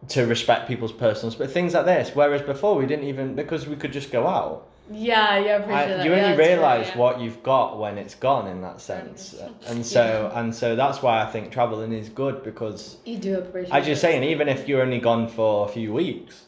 to 0.08 0.26
respect 0.26 0.66
people's 0.68 0.94
personal 0.94 1.36
but 1.38 1.52
things 1.52 1.74
like 1.74 1.86
this. 1.86 2.12
Whereas 2.16 2.42
before 2.42 2.76
we 2.76 2.86
didn't 2.86 3.06
even 3.06 3.36
because 3.36 3.68
we 3.68 3.76
could 3.76 3.92
just 3.92 4.10
go 4.10 4.26
out. 4.26 4.69
Yeah, 4.92 5.38
yeah, 5.38 5.64
I, 5.68 5.86
that. 5.86 6.06
you 6.06 6.12
Yeah, 6.12 6.24
only 6.26 6.36
true, 6.36 6.46
realize 6.46 6.88
yeah. 6.88 6.98
what 6.98 7.20
you've 7.22 7.44
got 7.44 7.78
when 7.80 7.98
it's 7.98 8.16
gone 8.16 8.48
in 8.48 8.62
that 8.62 8.82
sense, 8.82 9.36
and 9.68 9.86
so 9.86 10.32
and 10.34 10.54
so 10.54 10.76
that's 10.76 11.02
why 11.04 11.22
I 11.22 11.28
think 11.28 11.52
traveling 11.52 11.94
is 11.94 12.10
good 12.10 12.44
because 12.44 12.98
you 13.06 13.18
do 13.18 13.38
appreciate. 13.38 13.74
as 13.74 13.86
you're 13.88 13.96
saying, 13.96 14.24
even 14.24 14.48
if 14.50 14.68
you're 14.68 14.82
only 14.82 15.00
gone 15.00 15.28
for 15.28 15.68
a 15.68 15.72
few 15.72 15.94
weeks, 15.94 16.46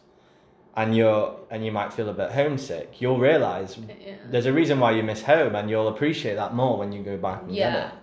and 0.75 0.95
you're 0.95 1.35
and 1.51 1.63
you 1.65 1.71
might 1.71 1.93
feel 1.93 2.09
a 2.09 2.13
bit 2.13 2.31
homesick, 2.31 2.99
you'll 2.99 3.19
realize 3.19 3.77
Yeah. 3.77 4.15
there's 4.29 4.47
a 4.47 4.53
reason 4.53 4.79
why 4.79 4.91
you 4.91 5.03
miss 5.03 5.21
home, 5.21 5.55
and 5.55 5.69
you'll 5.69 5.89
appreciate 5.89 6.35
that 6.35 6.53
more 6.55 6.77
when 6.77 6.91
you 6.91 7.03
go 7.03 7.17
back 7.17 7.41
and 7.43 7.49
get 7.51 7.57
Yeah. 7.57 7.87
it. 7.89 7.93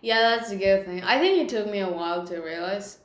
Yeah, 0.00 0.20
that's 0.36 0.50
a 0.50 0.56
good 0.56 0.84
thing. 0.86 1.02
I 1.02 1.18
think 1.18 1.38
it 1.42 1.48
took 1.48 1.70
me 1.70 1.80
a 1.80 1.88
while 1.88 2.26
to 2.26 2.38
realize 2.40 2.98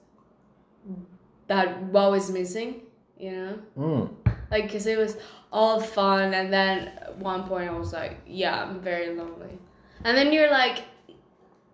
that 1.48 1.82
what 1.84 2.12
was 2.12 2.32
missing, 2.32 2.82
you 3.18 3.32
know? 3.32 3.54
Mm. 3.78 4.10
Like, 4.52 4.64
because 4.64 4.86
it 4.86 4.98
was 4.98 5.18
all 5.52 5.82
fun, 5.82 6.34
and 6.34 6.54
then 6.54 6.90
at 7.00 7.18
one 7.18 7.44
point 7.44 7.70
I 7.70 7.74
was 7.74 7.94
like, 7.94 8.20
yeah, 8.28 8.64
I'm 8.64 8.80
very 8.82 9.16
lonely. 9.16 9.58
And 10.04 10.18
then 10.18 10.32
you're 10.32 10.52
like, 10.52 10.84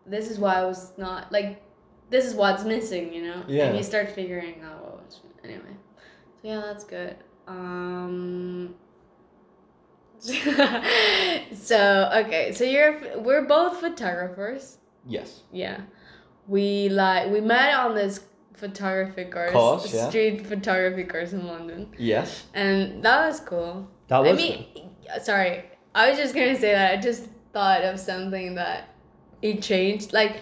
this 0.05 0.29
is 0.29 0.39
why 0.39 0.55
I 0.55 0.65
was 0.65 0.93
not, 0.97 1.31
like, 1.31 1.61
this 2.09 2.25
is 2.25 2.33
what's 2.35 2.63
missing, 2.63 3.13
you 3.13 3.23
know? 3.23 3.43
Yeah. 3.47 3.65
And 3.65 3.77
you 3.77 3.83
start 3.83 4.11
figuring 4.11 4.61
out 4.63 4.81
what 4.83 5.05
was, 5.05 5.21
anyway. 5.43 5.75
So, 6.41 6.47
yeah, 6.47 6.61
that's 6.61 6.83
good. 6.83 7.17
Um, 7.47 8.75
so, 10.19 12.09
okay, 12.13 12.51
so 12.53 12.63
you're, 12.63 13.19
we're 13.19 13.45
both 13.45 13.79
photographers. 13.79 14.77
Yes. 15.05 15.41
Yeah. 15.51 15.81
We 16.47 16.89
like 16.89 17.31
we 17.31 17.41
met 17.41 17.73
on 17.73 17.95
this 17.95 18.19
photography 18.57 19.25
course, 19.25 19.51
Course, 19.51 19.93
yeah. 19.93 20.09
street 20.09 20.45
photography 20.47 21.03
course 21.03 21.33
in 21.33 21.45
London, 21.47 21.93
Yes. 21.97 22.45
and 22.53 23.03
that 23.03 23.27
was 23.27 23.39
cool. 23.39 23.89
That 24.07 24.19
was. 24.19 24.31
I 24.31 24.35
mean, 24.35 24.65
sorry, 25.21 25.65
I 25.93 26.09
was 26.09 26.17
just 26.17 26.33
gonna 26.33 26.55
say 26.55 26.71
that 26.73 26.97
I 26.97 27.01
just 27.01 27.27
thought 27.53 27.83
of 27.83 27.99
something 27.99 28.55
that 28.55 28.89
it 29.41 29.61
changed. 29.61 30.13
Like, 30.13 30.37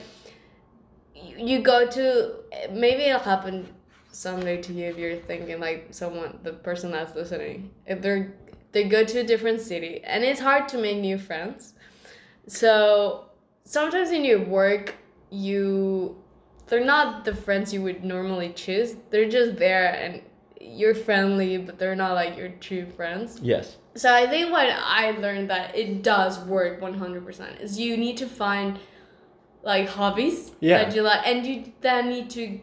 you, 1.16 1.36
you 1.38 1.60
go 1.62 1.88
to 1.88 2.36
maybe 2.72 3.04
it'll 3.04 3.20
happen 3.20 3.68
someday 4.12 4.62
to 4.62 4.74
you 4.74 4.86
if 4.86 4.98
you're 4.98 5.16
thinking 5.18 5.60
like 5.60 5.88
someone, 5.92 6.40
the 6.44 6.54
person 6.54 6.92
that's 6.92 7.16
listening, 7.16 7.72
if 7.86 8.02
they're 8.02 8.34
they 8.72 8.86
go 8.86 9.04
to 9.04 9.20
a 9.20 9.24
different 9.24 9.62
city, 9.62 10.02
and 10.04 10.24
it's 10.24 10.40
hard 10.40 10.68
to 10.70 10.78
make 10.80 10.98
new 10.98 11.18
friends. 11.18 11.74
So 12.48 13.26
sometimes 13.66 14.12
in 14.12 14.26
your 14.26 14.44
work, 14.44 14.96
you 15.30 16.18
they're 16.68 16.84
not 16.86 17.26
the 17.26 17.36
friends 17.36 17.74
you 17.74 17.82
would 17.84 18.04
normally 18.04 18.52
choose. 18.54 18.96
They're 19.10 19.30
just 19.30 19.58
there 19.58 19.94
and 19.94 20.22
you're 20.62 20.96
friendly, 20.96 21.58
but 21.58 21.78
they're 21.78 21.96
not 21.96 22.14
like 22.14 22.38
your 22.38 22.50
true 22.50 22.86
friends. 22.86 23.40
yes. 23.42 23.78
So 23.96 24.12
I 24.12 24.26
think 24.26 24.52
what 24.52 24.68
I 24.70 25.12
learned 25.12 25.52
that 25.52 25.76
it 25.78 26.02
does 26.02 26.40
work 26.40 26.82
100% 26.82 27.62
is 27.62 27.80
you 27.80 27.96
need 27.96 28.18
to 28.18 28.26
find 28.28 28.80
like 29.62 29.88
hobbies 29.88 30.52
Yeah. 30.62 30.80
that 30.86 30.96
you 30.96 31.04
like 31.04 31.28
and 31.28 31.46
you 31.46 31.72
then 31.82 32.10
need 32.10 32.30
to 32.32 32.60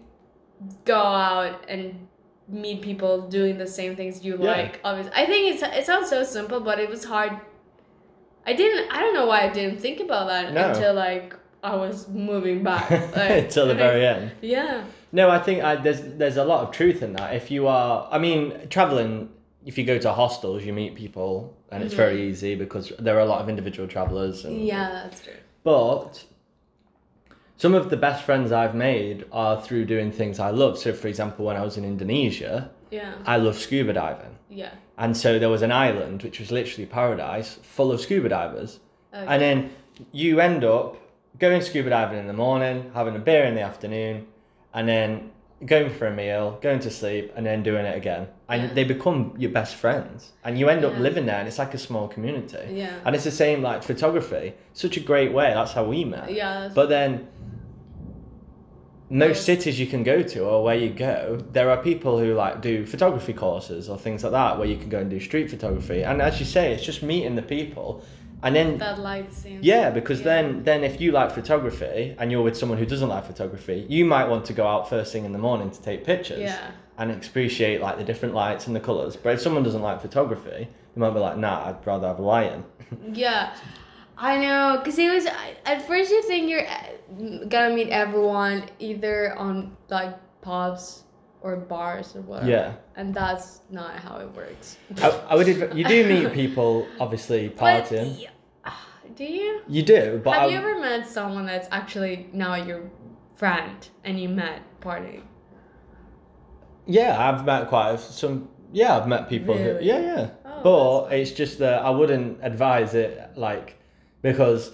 go 0.84 0.98
out 0.98 1.64
and 1.68 2.08
meet 2.48 2.82
people 2.82 3.28
doing 3.28 3.58
the 3.58 3.66
same 3.66 3.94
things 3.94 4.24
you 4.24 4.36
Yeah. 4.40 4.50
like 4.56 4.80
obviously 4.84 5.12
i 5.14 5.24
think 5.24 5.54
it's, 5.54 5.62
it 5.62 5.86
sounds 5.86 6.08
so 6.10 6.24
simple 6.24 6.58
but 6.60 6.80
it 6.80 6.90
was 6.90 7.04
hard 7.04 7.32
i 8.44 8.52
didn't 8.52 8.90
i 8.92 8.98
don't 9.00 9.14
know 9.14 9.26
why 9.26 9.42
i 9.42 9.48
didn't 9.48 9.78
think 9.80 10.00
about 10.00 10.26
that 10.26 10.52
No. 10.52 10.68
until 10.70 10.94
like 10.94 11.34
i 11.62 11.74
was 11.74 12.08
moving 12.08 12.62
back 12.62 12.90
like, 13.16 13.44
Until 13.44 13.66
the 13.66 13.74
very 13.74 14.06
end. 14.06 14.32
yeah 14.40 14.84
No, 15.12 15.28
I 15.28 15.38
think 15.38 15.62
I, 15.62 15.76
there's 15.76 16.02
there's 16.02 16.36
a 16.36 16.44
lot 16.44 16.62
of 16.62 16.70
truth 16.72 17.02
in 17.02 17.14
that. 17.14 17.34
If 17.34 17.50
you 17.50 17.66
are, 17.66 18.08
I 18.10 18.18
mean, 18.18 18.68
traveling. 18.68 19.28
If 19.66 19.76
you 19.76 19.84
go 19.84 19.98
to 19.98 20.12
hostels, 20.12 20.64
you 20.64 20.72
meet 20.72 20.94
people, 20.94 21.54
and 21.70 21.82
it's 21.82 21.94
very 21.94 22.16
mm-hmm. 22.16 22.30
easy 22.30 22.54
because 22.54 22.92
there 22.98 23.16
are 23.16 23.20
a 23.20 23.26
lot 23.26 23.42
of 23.42 23.48
individual 23.48 23.86
travelers. 23.88 24.44
And, 24.44 24.64
yeah 24.64 24.88
that's 24.90 25.20
true 25.20 25.34
But 25.64 26.24
some 27.56 27.74
of 27.74 27.90
the 27.90 27.96
best 27.96 28.24
friends 28.24 28.52
I've 28.52 28.74
made 28.74 29.26
are 29.32 29.60
through 29.60 29.84
doing 29.84 30.12
things 30.12 30.38
I 30.38 30.50
love. 30.50 30.78
So, 30.78 30.92
for 30.92 31.08
example, 31.08 31.44
when 31.44 31.56
I 31.56 31.62
was 31.62 31.76
in 31.76 31.84
Indonesia, 31.84 32.70
yeah 32.90 33.14
I 33.26 33.36
love 33.36 33.58
scuba 33.58 33.92
diving, 33.92 34.34
yeah 34.48 34.74
and 34.96 35.16
so 35.16 35.38
there 35.38 35.50
was 35.50 35.62
an 35.62 35.72
island 35.72 36.22
which 36.22 36.38
was 36.38 36.50
literally 36.50 36.86
paradise, 36.86 37.58
full 37.62 37.90
of 37.90 38.00
scuba 38.00 38.28
divers. 38.28 38.78
okay. 39.12 39.26
And 39.26 39.42
then 39.42 39.70
you 40.12 40.40
end 40.40 40.62
up 40.62 40.96
going 41.38 41.62
scuba 41.62 41.90
diving 41.90 42.18
in 42.18 42.26
the 42.26 42.32
morning, 42.32 42.90
having 42.94 43.16
a 43.16 43.18
beer 43.18 43.44
in 43.44 43.54
the 43.54 43.62
afternoon, 43.62 44.26
and 44.74 44.88
then 44.88 45.30
going 45.66 45.90
for 45.90 46.06
a 46.06 46.14
meal, 46.14 46.58
going 46.62 46.80
to 46.80 46.90
sleep, 46.90 47.32
and 47.36 47.44
then 47.44 47.62
doing 47.62 47.84
it 47.84 47.96
again. 47.96 48.26
And 48.48 48.62
Yeah. 48.62 48.74
they 48.74 48.84
become 48.84 49.34
your 49.36 49.50
best 49.50 49.74
friends. 49.76 50.32
And 50.44 50.58
you 50.58 50.68
end 50.70 50.84
up 50.84 50.96
living 50.98 51.26
there, 51.26 51.38
and 51.38 51.46
it's 51.46 51.58
like 51.58 51.74
a 51.74 51.78
small 51.78 52.08
community. 52.08 52.74
yeah 52.74 52.94
And 53.04 53.14
it's 53.14 53.24
the 53.24 53.30
same 53.30 53.60
like 53.62 53.82
photography. 53.82 54.54
Such 54.72 54.96
a 54.96 55.00
great 55.00 55.32
way. 55.32 55.52
That's 55.54 55.72
how 55.72 55.84
we 55.84 56.04
met. 56.04 56.32
yeah 56.32 56.70
But 56.74 56.88
then 56.88 57.26
most 59.12 59.36
Yes. 59.38 59.44
cities 59.44 59.80
you 59.80 59.86
can 59.86 60.02
go 60.04 60.22
to 60.22 60.40
or 60.44 60.62
where 60.62 60.76
you 60.76 60.88
go, 60.88 61.38
there 61.52 61.68
are 61.70 61.76
people 61.82 62.18
who 62.18 62.32
like 62.34 62.60
do 62.62 62.86
photography 62.86 63.32
courses 63.32 63.88
or 63.90 63.98
things 63.98 64.22
like 64.22 64.32
that 64.32 64.56
where 64.58 64.68
you 64.68 64.76
can 64.76 64.88
go 64.88 64.98
and 64.98 65.10
do 65.10 65.18
street 65.20 65.50
photography. 65.50 66.02
And 66.02 66.22
as 66.22 66.38
you 66.38 66.46
say, 66.46 66.72
it's 66.72 66.84
just 66.84 67.02
meeting 67.02 67.34
the 67.34 67.42
people, 67.42 68.02
and 68.42 68.56
then 68.56 68.78
That 68.78 68.96
the 68.96 69.58
yeah, 69.60 69.90
because 69.90 70.20
Yeah. 70.20 70.24
then 70.24 70.62
then 70.64 70.84
if 70.84 71.00
you 71.00 71.12
like 71.12 71.30
photography 71.32 72.14
and 72.18 72.30
you're 72.32 72.42
with 72.42 72.56
someone 72.56 72.78
who 72.78 72.86
doesn't 72.86 73.08
like 73.08 73.24
photography, 73.26 73.86
you 73.88 74.04
might 74.04 74.28
want 74.28 74.44
to 74.46 74.52
go 74.52 74.66
out 74.66 74.88
first 74.88 75.12
thing 75.12 75.24
in 75.24 75.32
the 75.32 75.38
morning 75.38 75.70
to 75.70 75.82
take 75.82 76.04
pictures 76.04 76.40
Yeah. 76.40 76.70
and 76.98 77.10
appreciate 77.10 77.80
like 77.80 77.98
the 77.98 78.04
different 78.04 78.34
lights 78.34 78.66
and 78.66 78.74
the 78.74 78.80
colours. 78.80 79.16
But 79.16 79.34
if 79.34 79.40
someone 79.40 79.62
doesn't 79.62 79.82
like 79.82 80.00
photography, 80.00 80.68
they 80.94 81.00
might 81.00 81.10
be 81.10 81.20
like, 81.20 81.36
nah, 81.36 81.66
I'd 81.68 81.86
rather 81.86 82.08
have 82.08 82.18
a 82.18 82.22
lie-in. 82.22 82.64
Yeah, 83.12 83.54
I 84.18 84.38
know. 84.38 84.80
Cause 84.84 84.98
it 84.98 85.10
was 85.12 85.26
at 85.64 85.86
first 85.86 86.10
you 86.10 86.22
think 86.22 86.50
you're 86.50 86.66
uh, 86.66 87.44
gonna 87.48 87.74
meet 87.74 87.88
everyone 87.90 88.64
either 88.78 89.36
on 89.38 89.76
like 89.88 90.14
pubs 90.42 91.04
or 91.42 91.56
bars 91.56 92.14
or 92.16 92.20
whatever. 92.22 92.50
yeah. 92.50 92.72
And 92.96 93.14
that's 93.14 93.60
not 93.70 93.96
how 93.98 94.18
it 94.18 94.30
works. 94.34 94.76
I, 95.02 95.08
I 95.30 95.34
would 95.36 95.48
adv- 95.48 95.76
you 95.76 95.84
do 95.84 96.06
meet 96.06 96.32
people 96.32 96.86
obviously 96.98 97.48
But, 97.56 97.84
partying. 97.86 98.20
yeah, 98.20 98.30
uh, 98.64 98.70
do 99.16 99.24
you? 99.24 99.62
You 99.68 99.82
do, 99.82 100.20
but 100.24 100.34
Have 100.34 100.42
I, 100.42 100.46
you 100.52 100.58
ever 100.58 100.78
met 100.80 101.08
someone 101.08 101.46
that's 101.46 101.68
actually 101.70 102.28
now 102.32 102.54
your 102.56 102.90
friend 103.34 103.88
and 104.04 104.20
you 104.20 104.28
met 104.28 104.60
partying? 104.80 105.22
yeah, 106.86 107.16
I've 107.18 107.44
met 107.44 107.68
quite 107.68 107.92
a, 107.92 107.98
some. 107.98 108.48
Yeah, 108.72 108.96
I've 108.96 109.08
met 109.08 109.28
people 109.28 109.56
who. 109.56 109.78
Yeah, 109.80 109.98
yeah. 110.00 110.30
Oh, 110.44 111.06
but 111.08 111.12
it's 111.16 111.30
just 111.32 111.58
that 111.58 111.82
I 111.82 111.90
wouldn't 111.90 112.38
advise 112.42 112.94
it 112.94 113.30
like 113.36 113.76
because 114.22 114.72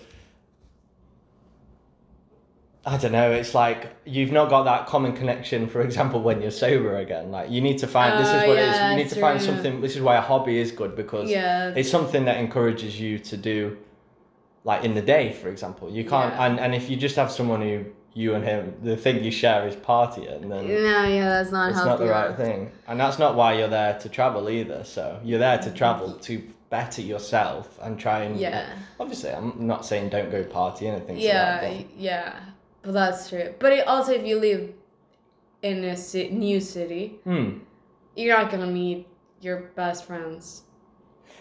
I 2.86 2.96
don't 2.98 3.10
know. 3.10 3.32
It's 3.32 3.52
like 3.52 3.88
you've 4.04 4.30
not 4.30 4.48
got 4.48 4.62
that 4.62 4.86
common 4.86 5.12
connection. 5.12 5.68
For 5.68 5.80
example, 5.80 6.22
when 6.22 6.40
you're 6.40 6.52
sober 6.52 6.96
again, 6.98 7.32
like 7.32 7.50
you 7.50 7.60
need 7.60 7.78
to 7.78 7.88
find. 7.88 8.16
this 8.18 8.28
is 8.28 8.42
Oh, 8.44 8.48
what 8.48 8.58
it 8.58 8.68
is. 8.68 8.90
You 8.90 8.96
need 8.96 9.08
to 9.08 9.20
find 9.20 9.42
something. 9.42 9.80
This 9.80 9.96
is 9.96 10.02
why 10.02 10.14
a 10.16 10.20
hobby 10.20 10.58
is 10.58 10.70
good 10.70 10.94
because 10.94 11.28
Yeah. 11.28 11.72
it's 11.74 11.90
something 11.90 12.24
that 12.26 12.36
encourages 12.36 13.00
you 13.00 13.18
to 13.18 13.36
do, 13.36 13.76
like 14.62 14.84
in 14.84 14.94
the 14.94 15.02
day, 15.02 15.32
for 15.32 15.48
example. 15.48 15.90
You 15.90 16.04
can't, 16.04 16.32
Yeah. 16.32 16.44
and 16.46 16.60
and 16.60 16.74
if 16.76 16.88
you 16.88 16.96
just 16.96 17.16
have 17.16 17.32
someone 17.32 17.60
who 17.60 17.86
you 18.14 18.34
and 18.34 18.44
him, 18.44 18.74
the 18.82 18.96
thing 18.96 19.22
you 19.22 19.32
share 19.32 19.66
is 19.66 19.74
partying, 19.74 20.48
then 20.48 20.66
No, 20.68 21.04
yeah, 21.04 21.28
that's 21.28 21.50
not 21.50 21.70
it's 21.70 21.84
not 21.84 21.98
the 21.98 22.06
right 22.06 22.34
thing. 22.36 22.70
And 22.86 23.00
that's 23.00 23.18
not 23.18 23.34
why 23.34 23.54
you're 23.58 23.68
there 23.80 23.98
to 23.98 24.08
travel 24.08 24.48
either. 24.48 24.84
So 24.84 25.18
you're 25.24 25.40
there 25.40 25.58
to 25.58 25.64
mm-hmm. 25.64 25.76
travel 25.76 26.12
to 26.12 26.42
better 26.70 27.02
yourself 27.02 27.78
and 27.82 27.98
try 27.98 28.20
and 28.22 28.38
Yeah. 28.38 28.64
Obviously, 29.00 29.30
I'm 29.30 29.66
not 29.66 29.84
saying 29.84 30.10
don't 30.10 30.30
go 30.30 30.44
partying 30.44 30.94
and 30.94 31.06
things 31.06 31.20
Yeah, 31.20 31.60
like 31.62 31.88
yeah, 31.96 32.32
but 32.86 32.92
that's 32.94 33.28
true. 33.28 33.52
But 33.58 33.72
it 33.72 33.86
also, 33.88 34.12
if 34.12 34.24
you 34.24 34.38
live 34.38 34.72
in 35.62 35.82
a 35.84 35.96
ci- 35.96 36.30
new 36.30 36.60
city. 36.60 37.18
Hmm. 37.24 37.58
you're 38.14 38.36
not 38.38 38.50
gonna 38.50 38.66
meet 38.66 39.06
your 39.40 39.58
best 39.74 40.06
friends. 40.06 40.62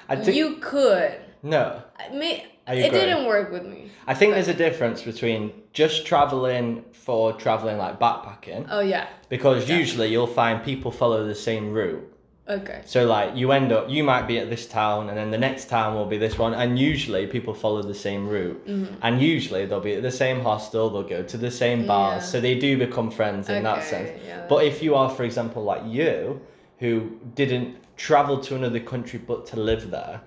I 0.09 0.15
think 0.15 0.35
you 0.35 0.57
could. 0.57 1.15
no. 1.43 1.81
I 1.99 2.09
mean, 2.09 2.41
it 2.67 2.91
didn't 2.91 3.25
work 3.25 3.51
with 3.51 3.65
me. 3.65 3.91
I 4.07 4.13
think 4.15 4.33
there's 4.33 4.47
a 4.47 4.53
difference 4.53 5.03
between 5.03 5.51
just 5.73 6.05
traveling 6.05 6.83
for 6.91 7.33
traveling 7.33 7.77
like 7.77 7.99
backpacking 7.99 8.65
Oh 8.69 8.79
yeah. 8.79 9.07
because 9.29 9.69
usually 9.69 10.07
you'll 10.07 10.25
find 10.43 10.63
people 10.63 10.91
follow 10.91 11.25
the 11.27 11.35
same 11.35 11.71
route. 11.71 12.11
Okay. 12.47 12.81
So 12.85 13.05
like 13.05 13.35
you 13.35 13.51
end 13.51 13.71
up 13.71 13.89
you 13.89 14.03
might 14.03 14.27
be 14.27 14.37
at 14.37 14.49
this 14.51 14.67
town 14.67 15.09
and 15.09 15.17
then 15.17 15.31
the 15.31 15.37
next 15.37 15.67
town 15.67 15.95
will 15.95 16.05
be 16.05 16.17
this 16.17 16.37
one 16.37 16.53
and 16.53 16.77
usually 16.77 17.25
people 17.25 17.53
follow 17.55 17.81
the 17.81 17.95
same 17.95 18.27
route 18.29 18.67
Mm-hmm. 18.67 18.95
and 19.01 19.19
usually 19.21 19.65
they'll 19.65 19.79
be 19.79 19.95
at 19.95 20.03
the 20.03 20.11
same 20.11 20.41
hostel 20.41 20.89
they'll 20.91 21.03
go 21.17 21.23
to 21.23 21.37
the 21.37 21.49
same 21.49 21.87
bars 21.87 22.21
Yeah. 22.23 22.29
so 22.29 22.41
they 22.41 22.55
do 22.59 22.77
become 22.77 23.09
friends 23.09 23.49
in 23.49 23.63
that 23.63 23.83
sense. 23.83 24.11
yeah. 24.27 24.45
But 24.47 24.63
if 24.63 24.83
you 24.83 24.93
are 24.95 25.09
for 25.09 25.23
example 25.23 25.63
like 25.63 25.81
you 25.85 26.39
who 26.79 27.19
didn't 27.33 27.77
travel 27.97 28.39
to 28.41 28.55
another 28.55 28.79
country 28.79 29.17
but 29.17 29.45
to 29.47 29.59
live 29.59 29.89
there, 29.89 30.21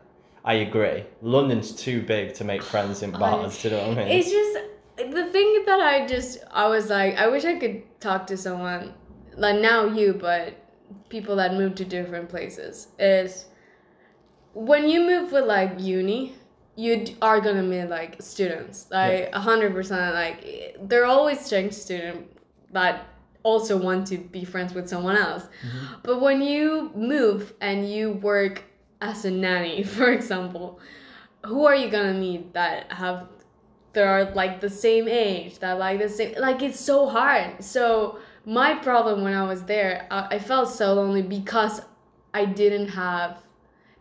I 0.44 0.54
agree. 0.54 1.04
London's 1.22 1.70
too 1.72 2.02
big 2.02 2.32
to 2.34 2.42
make 2.44 2.62
friends 2.62 3.02
in 3.02 3.10
bars. 3.12 3.62
do 3.62 3.68
you 3.68 3.74
know 3.76 3.88
what 3.88 3.98
I 3.98 4.04
mean? 4.04 4.08
It's 4.18 4.30
just 4.30 4.58
the 4.96 5.26
thing 5.26 5.62
that 5.66 5.78
I 5.80 6.04
just 6.06 6.38
I 6.50 6.66
was 6.68 6.88
like 6.90 7.14
I 7.16 7.28
wish 7.28 7.44
I 7.44 7.56
could 7.60 7.82
talk 8.00 8.26
to 8.28 8.36
someone 8.36 8.94
like 9.36 9.60
now 9.60 9.84
you 9.84 10.14
but 10.14 10.54
people 11.08 11.36
that 11.36 11.54
move 11.54 11.74
to 11.76 11.84
different 11.84 12.28
places 12.28 12.88
is 12.98 13.46
when 14.54 14.88
you 14.88 15.00
move 15.00 15.32
with 15.32 15.44
like 15.44 15.78
uni 15.78 16.34
you 16.78 17.04
are 17.20 17.40
gonna 17.40 17.62
meet 17.62 17.86
like 17.86 18.22
students. 18.22 18.86
Like 18.88 19.30
a 19.32 19.40
hundred 19.40 19.74
percent 19.74 20.14
like 20.14 20.76
they're 20.82 21.06
always 21.06 21.40
exchange 21.40 21.72
student 21.72 22.30
that 22.72 23.04
also 23.42 23.76
want 23.76 24.06
to 24.06 24.18
be 24.18 24.44
friends 24.44 24.74
with 24.74 24.88
someone 24.88 25.16
else. 25.16 25.42
Mm-hmm. 25.42 25.94
But 26.04 26.20
when 26.20 26.40
you 26.40 26.92
move 26.94 27.52
and 27.60 27.90
you 27.90 28.12
work 28.12 28.62
as 29.00 29.24
a 29.24 29.30
nanny 29.30 29.82
for 29.96 30.12
example 30.12 30.78
who 31.44 31.66
are 31.66 31.74
you 31.74 31.90
gonna 31.90 32.14
meet 32.14 32.54
that 32.54 32.92
have 32.92 33.26
that 33.94 34.06
are 34.06 34.32
like 34.34 34.60
the 34.60 34.70
same 34.70 35.08
age 35.08 35.58
that 35.58 35.80
like 35.80 35.98
the 35.98 36.08
same 36.08 36.36
like 36.38 36.62
it's 36.62 36.78
so 36.78 37.08
hard. 37.08 37.64
So 37.64 38.20
my 38.48 38.74
problem 38.74 39.22
when 39.22 39.34
i 39.34 39.46
was 39.46 39.62
there 39.64 40.06
i, 40.10 40.36
I 40.36 40.38
felt 40.38 40.70
so 40.70 40.94
lonely 40.94 41.20
because 41.20 41.82
i 42.32 42.46
didn't 42.46 42.88
have 42.88 43.36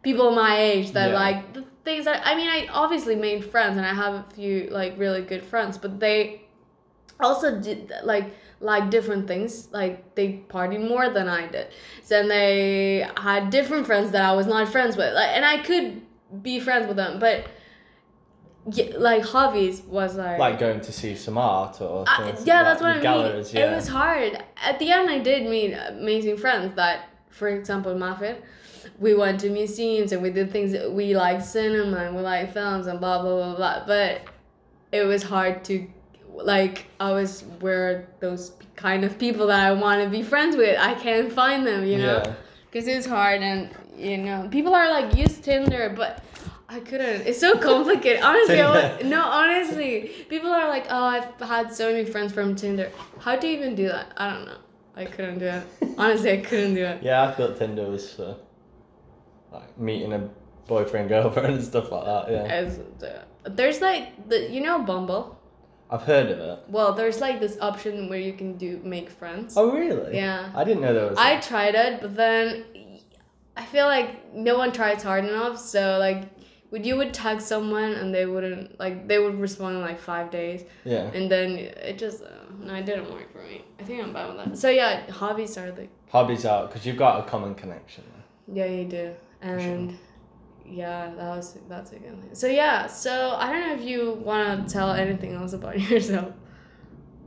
people 0.04 0.32
my 0.32 0.58
age 0.58 0.94
that 0.94 1.10
Yeah. 1.10 1.16
like 1.16 1.54
the 1.54 1.66
things 1.84 2.06
that 2.06 2.26
i 2.26 2.34
mean 2.34 2.48
i 2.48 2.68
obviously 2.72 3.16
made 3.16 3.44
friends 3.44 3.76
and 3.78 3.86
i 3.86 3.94
have 3.94 4.14
a 4.14 4.26
few 4.34 4.70
like 4.72 4.98
really 4.98 5.22
good 5.22 5.44
friends 5.44 5.78
but 5.78 6.00
they 6.00 6.44
also 7.20 7.60
did 7.60 7.92
like 8.04 8.34
like 8.62 8.90
different 8.90 9.28
things 9.28 9.68
like 9.74 10.16
they 10.16 10.42
partied 10.48 10.88
more 10.88 11.10
than 11.10 11.28
i 11.28 11.46
did 11.48 11.68
so 12.04 12.16
then 12.16 12.30
they 12.30 13.06
had 13.18 13.50
different 13.50 13.86
friends 13.86 14.12
that 14.12 14.24
i 14.24 14.34
was 14.34 14.48
not 14.48 14.68
friends 14.70 14.96
with 14.96 15.14
like, 15.14 15.30
and 15.36 15.44
i 15.46 15.58
could 15.58 16.02
be 16.42 16.60
friends 16.60 16.88
with 16.88 16.96
them 16.96 17.20
but 17.20 17.48
yeah, 18.72 18.98
like 18.98 19.24
hobbies 19.24 19.82
was 19.84 20.16
like, 20.16 20.40
like 20.40 20.60
going 20.60 20.82
to 20.82 20.92
see 20.92 21.16
some 21.16 21.38
art 21.38 21.80
or 21.82 22.02
uh, 22.02 22.06
I- 22.08 22.32
things 22.32 22.46
yeah 22.46 22.62
like 22.62 22.66
that's 22.66 22.82
what 22.82 22.92
i 23.08 23.34
mean. 23.34 23.46
yeah. 23.54 23.72
it 23.72 23.76
was 23.76 23.88
hard. 23.88 24.44
At 24.64 24.80
the 24.80 24.92
end 24.92 25.10
i 25.10 25.20
did 25.20 25.50
meet 25.50 25.74
amazing 25.74 26.38
friends 26.38 26.76
that 26.76 27.10
for 27.30 27.48
example 27.50 27.94
Mafin, 27.94 28.38
we 29.00 29.14
went 29.14 29.40
to 29.42 29.50
museums 29.50 30.12
and 30.12 30.22
we 30.22 30.32
did 30.32 30.52
things 30.52 30.72
that 30.72 30.92
we 30.92 31.16
like 31.16 31.42
cinema 31.42 31.98
and 32.06 32.16
we 32.16 32.22
like 32.22 32.52
films 32.54 32.88
and 32.88 33.00
blah 33.00 33.22
blah 33.22 33.36
blah 33.36 33.56
blah. 33.56 33.86
But 33.86 34.22
it 34.92 35.04
was 35.04 35.22
hard 35.24 35.64
to 35.66 35.88
like 36.34 36.86
i 37.00 37.12
was 37.12 37.42
where 37.62 38.08
those 38.20 38.52
kind 38.76 39.04
of 39.04 39.18
people 39.18 39.48
that 39.48 39.60
i 39.60 39.72
want 39.72 40.04
to 40.04 40.10
be 40.10 40.22
friends 40.24 40.56
with. 40.56 40.78
I 40.80 40.94
can't 40.94 41.32
find 41.32 41.66
them 41.66 41.84
you 41.86 41.98
know? 41.98 42.22
Yeah. 42.26 42.34
because 42.70 42.88
it's 42.88 43.08
hard 43.08 43.42
and 43.42 43.70
you 43.98 44.18
know 44.18 44.48
people 44.52 44.74
are 44.76 44.90
like 44.90 45.16
use 45.16 45.38
tinder 45.40 45.94
but 45.96 46.24
i 46.70 46.80
couldn't 46.80 47.22
it's 47.28 47.40
so 47.40 47.58
complicated 47.58 48.22
honestly 48.30 48.60
I 48.62 48.70
wa- 48.70 48.98
Tinder. 48.98 49.06
no 49.16 49.22
honestly 49.24 50.12
people 50.30 50.50
are 50.50 50.68
like 50.68 50.86
oh 50.90 51.04
i've 51.04 51.40
had 51.40 51.74
so 51.74 51.92
many 51.92 52.06
friends 52.06 52.34
from 52.34 52.56
tinder 52.56 52.92
how 53.20 53.36
do 53.38 53.48
you 53.48 53.58
even 53.58 53.76
do 53.76 53.88
that 53.88 54.12
i 54.18 54.30
don't 54.34 54.46
know 54.46 54.58
i 54.96 55.06
couldn't 55.06 55.40
do 55.40 55.46
it 55.46 55.64
honestly 55.98 56.32
i 56.32 56.38
couldn't 56.38 56.76
do 56.76 56.84
it 56.84 57.02
Yeah, 57.04 57.24
I 57.24 57.32
thought 57.32 57.58
Tinder 57.58 57.86
was 57.90 58.12
for 58.14 58.36
like 59.52 59.78
meeting 59.80 60.12
a 60.14 60.30
boyfriend, 60.68 61.08
girlfriend, 61.14 61.54
and 61.56 61.64
stuff 61.64 61.92
like 61.92 62.04
that. 62.06 62.32
Yeah, 62.32 62.44
As, 62.44 62.80
uh, 62.80 63.24
there's 63.46 63.80
like 63.82 64.28
the 64.28 64.50
you 64.52 64.60
know 64.62 64.80
bumble 64.84 65.40
I've 65.90 66.02
heard 66.02 66.30
of 66.32 66.40
it. 66.40 66.60
well 66.68 66.92
there's 66.94 67.22
like 67.22 67.40
this 67.40 67.58
option 67.62 68.10
where 68.10 68.20
you 68.20 68.34
can 68.34 68.58
do 68.58 68.82
make 68.84 69.10
friends 69.10 69.56
Oh, 69.56 69.72
really? 69.72 70.18
Yeah. 70.18 70.52
I 70.54 70.64
didn't 70.66 70.82
know 70.82 70.94
there 70.94 71.08
was. 71.10 71.18
I 71.18 71.40
tried 71.40 71.76
it, 71.76 72.02
but 72.02 72.14
then 72.18 72.66
I 73.56 73.64
feel 73.64 73.86
like 73.86 74.34
no 74.36 74.58
one 74.58 74.72
tries 74.74 75.02
hard 75.02 75.24
enough. 75.24 75.58
So 75.58 75.98
like, 75.98 76.24
would 76.72 76.86
you 76.86 76.98
would 76.98 77.14
tag 77.14 77.40
someone 77.40 77.94
and 77.94 78.14
they 78.14 78.26
wouldn't 78.26 78.80
like 78.80 79.08
they 79.08 79.20
would 79.20 79.40
respond 79.40 79.78
in 79.78 79.82
like 79.82 80.00
five 80.00 80.30
days, 80.30 80.64
yeah. 80.84 81.10
and 81.14 81.32
then 81.32 81.52
it 81.52 81.98
just 81.98 82.24
uh, 82.24 82.28
no, 82.60 82.74
it 82.76 82.86
didn't 82.86 83.12
work 83.12 83.32
for 83.32 83.42
me. 83.44 83.64
I 83.80 83.84
think 83.84 84.04
I'm 84.04 84.14
bad 84.14 84.28
with 84.28 84.46
that. 84.46 84.58
So 84.58 84.70
yeah, 84.70 85.10
hobbies 85.12 85.58
are 85.58 85.72
like 85.72 85.90
Hobbies 86.10 86.46
are 86.46 86.68
because 86.68 86.86
you've 86.86 86.98
got 86.98 87.26
a 87.26 87.30
common 87.30 87.56
connection. 87.56 88.04
yeah 88.52 88.66
you 88.66 88.86
do, 88.86 89.14
and 89.42 89.98
yeah 90.66 91.12
that 91.16 91.36
was 91.38 91.58
that's 91.70 91.92
a 91.92 92.00
good 92.00 92.20
thing. 92.22 92.36
So 92.36 92.48
yeah, 92.48 92.88
so 92.88 93.36
I 93.38 93.52
don't 93.52 93.68
know 93.68 93.76
if 93.76 93.82
you 93.82 94.14
want 94.14 94.68
to 94.68 94.74
tell 94.74 94.92
anything 94.92 95.36
else 95.36 95.54
about 95.54 95.80
yourself, 95.90 96.34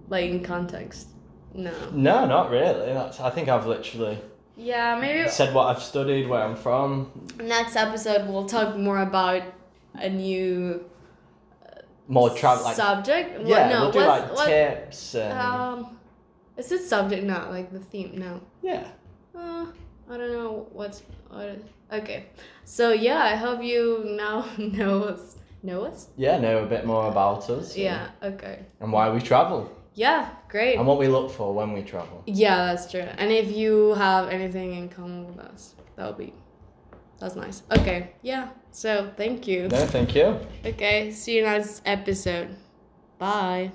like 0.09 0.31
in 0.31 0.43
context. 0.43 1.09
No. 1.53 1.73
No, 1.93 2.27
not 2.27 2.51
really. 2.51 2.93
That's. 2.93 3.19
I 3.21 3.31
think 3.31 3.49
I've 3.49 3.67
literally 3.67 4.19
Yeah, 4.63 4.99
maybe 5.01 5.29
said 5.29 5.55
what 5.55 5.69
I've 5.75 5.83
studied, 5.83 6.29
where 6.29 6.43
I'm 6.43 6.55
from, 6.57 7.11
next 7.43 7.77
episode 7.77 8.29
we'll 8.29 8.47
talk 8.47 8.77
more 8.77 8.99
about 9.01 9.43
a 9.95 10.09
new 10.11 10.85
more 12.09 12.31
travel. 12.31 12.65
Like 12.65 12.77
subject. 12.77 13.39
What- 13.39 13.49
yeah, 13.49 13.69
no, 13.71 13.81
we'll 13.85 13.93
do 13.93 14.01
like 14.01 14.33
what- 14.35 14.47
tips 14.49 15.15
and 15.15 15.39
Um, 15.39 15.99
is 16.57 16.71
it 16.73 16.83
subject? 16.85 17.25
not 17.25 17.51
like 17.51 17.73
the 17.73 17.79
theme. 17.79 18.13
No. 18.17 18.41
yeah. 18.63 18.85
Uh, 19.35 19.67
I 20.11 20.17
don't 20.19 20.33
know 20.33 20.67
what's 20.73 21.03
what. 21.31 21.59
Okay, 21.93 22.27
so 22.65 22.93
yeah, 22.93 23.19
I 23.23 23.37
hope 23.37 23.63
you 23.63 24.05
now 24.05 24.45
know 24.59 25.05
us. 25.05 25.37
Know 25.63 25.85
us? 25.85 26.09
Yeah, 26.17 26.39
know 26.39 26.63
a 26.63 26.67
bit 26.67 26.85
more 26.87 27.09
about 27.11 27.49
us. 27.51 27.75
and- 27.75 27.85
Yeah. 27.85 28.09
Okay. 28.23 28.61
And 28.81 28.93
why 28.93 29.11
we 29.11 29.21
travel. 29.21 29.71
Yeah, 29.95 30.31
great. 30.49 30.77
and 30.77 30.87
what 30.87 30.99
we 30.99 31.09
look 31.09 31.31
for 31.31 31.53
when 31.53 31.73
we 31.73 31.83
travel. 31.83 32.23
Yeah, 32.27 32.67
that's 32.67 32.91
true. 32.91 33.01
And 33.19 33.33
if 33.33 33.51
you 33.51 33.95
have 33.95 34.29
anything 34.29 34.75
in 34.75 34.89
common 34.89 35.27
with 35.27 35.39
us, 35.39 35.75
that 35.97 36.07
would 36.07 36.19
be 36.19 36.33
that's 37.21 37.37
nice. 37.37 37.63
Okay, 37.71 38.13
yeah. 38.23 38.49
So 38.71 39.13
thank 39.17 39.47
you. 39.47 39.69
No, 39.69 39.85
thank 39.87 40.15
you. 40.15 40.39
Okay, 40.65 41.11
see 41.11 41.37
you 41.37 41.43
next 41.43 41.83
episode. 41.85 42.57
Bye. 43.19 43.73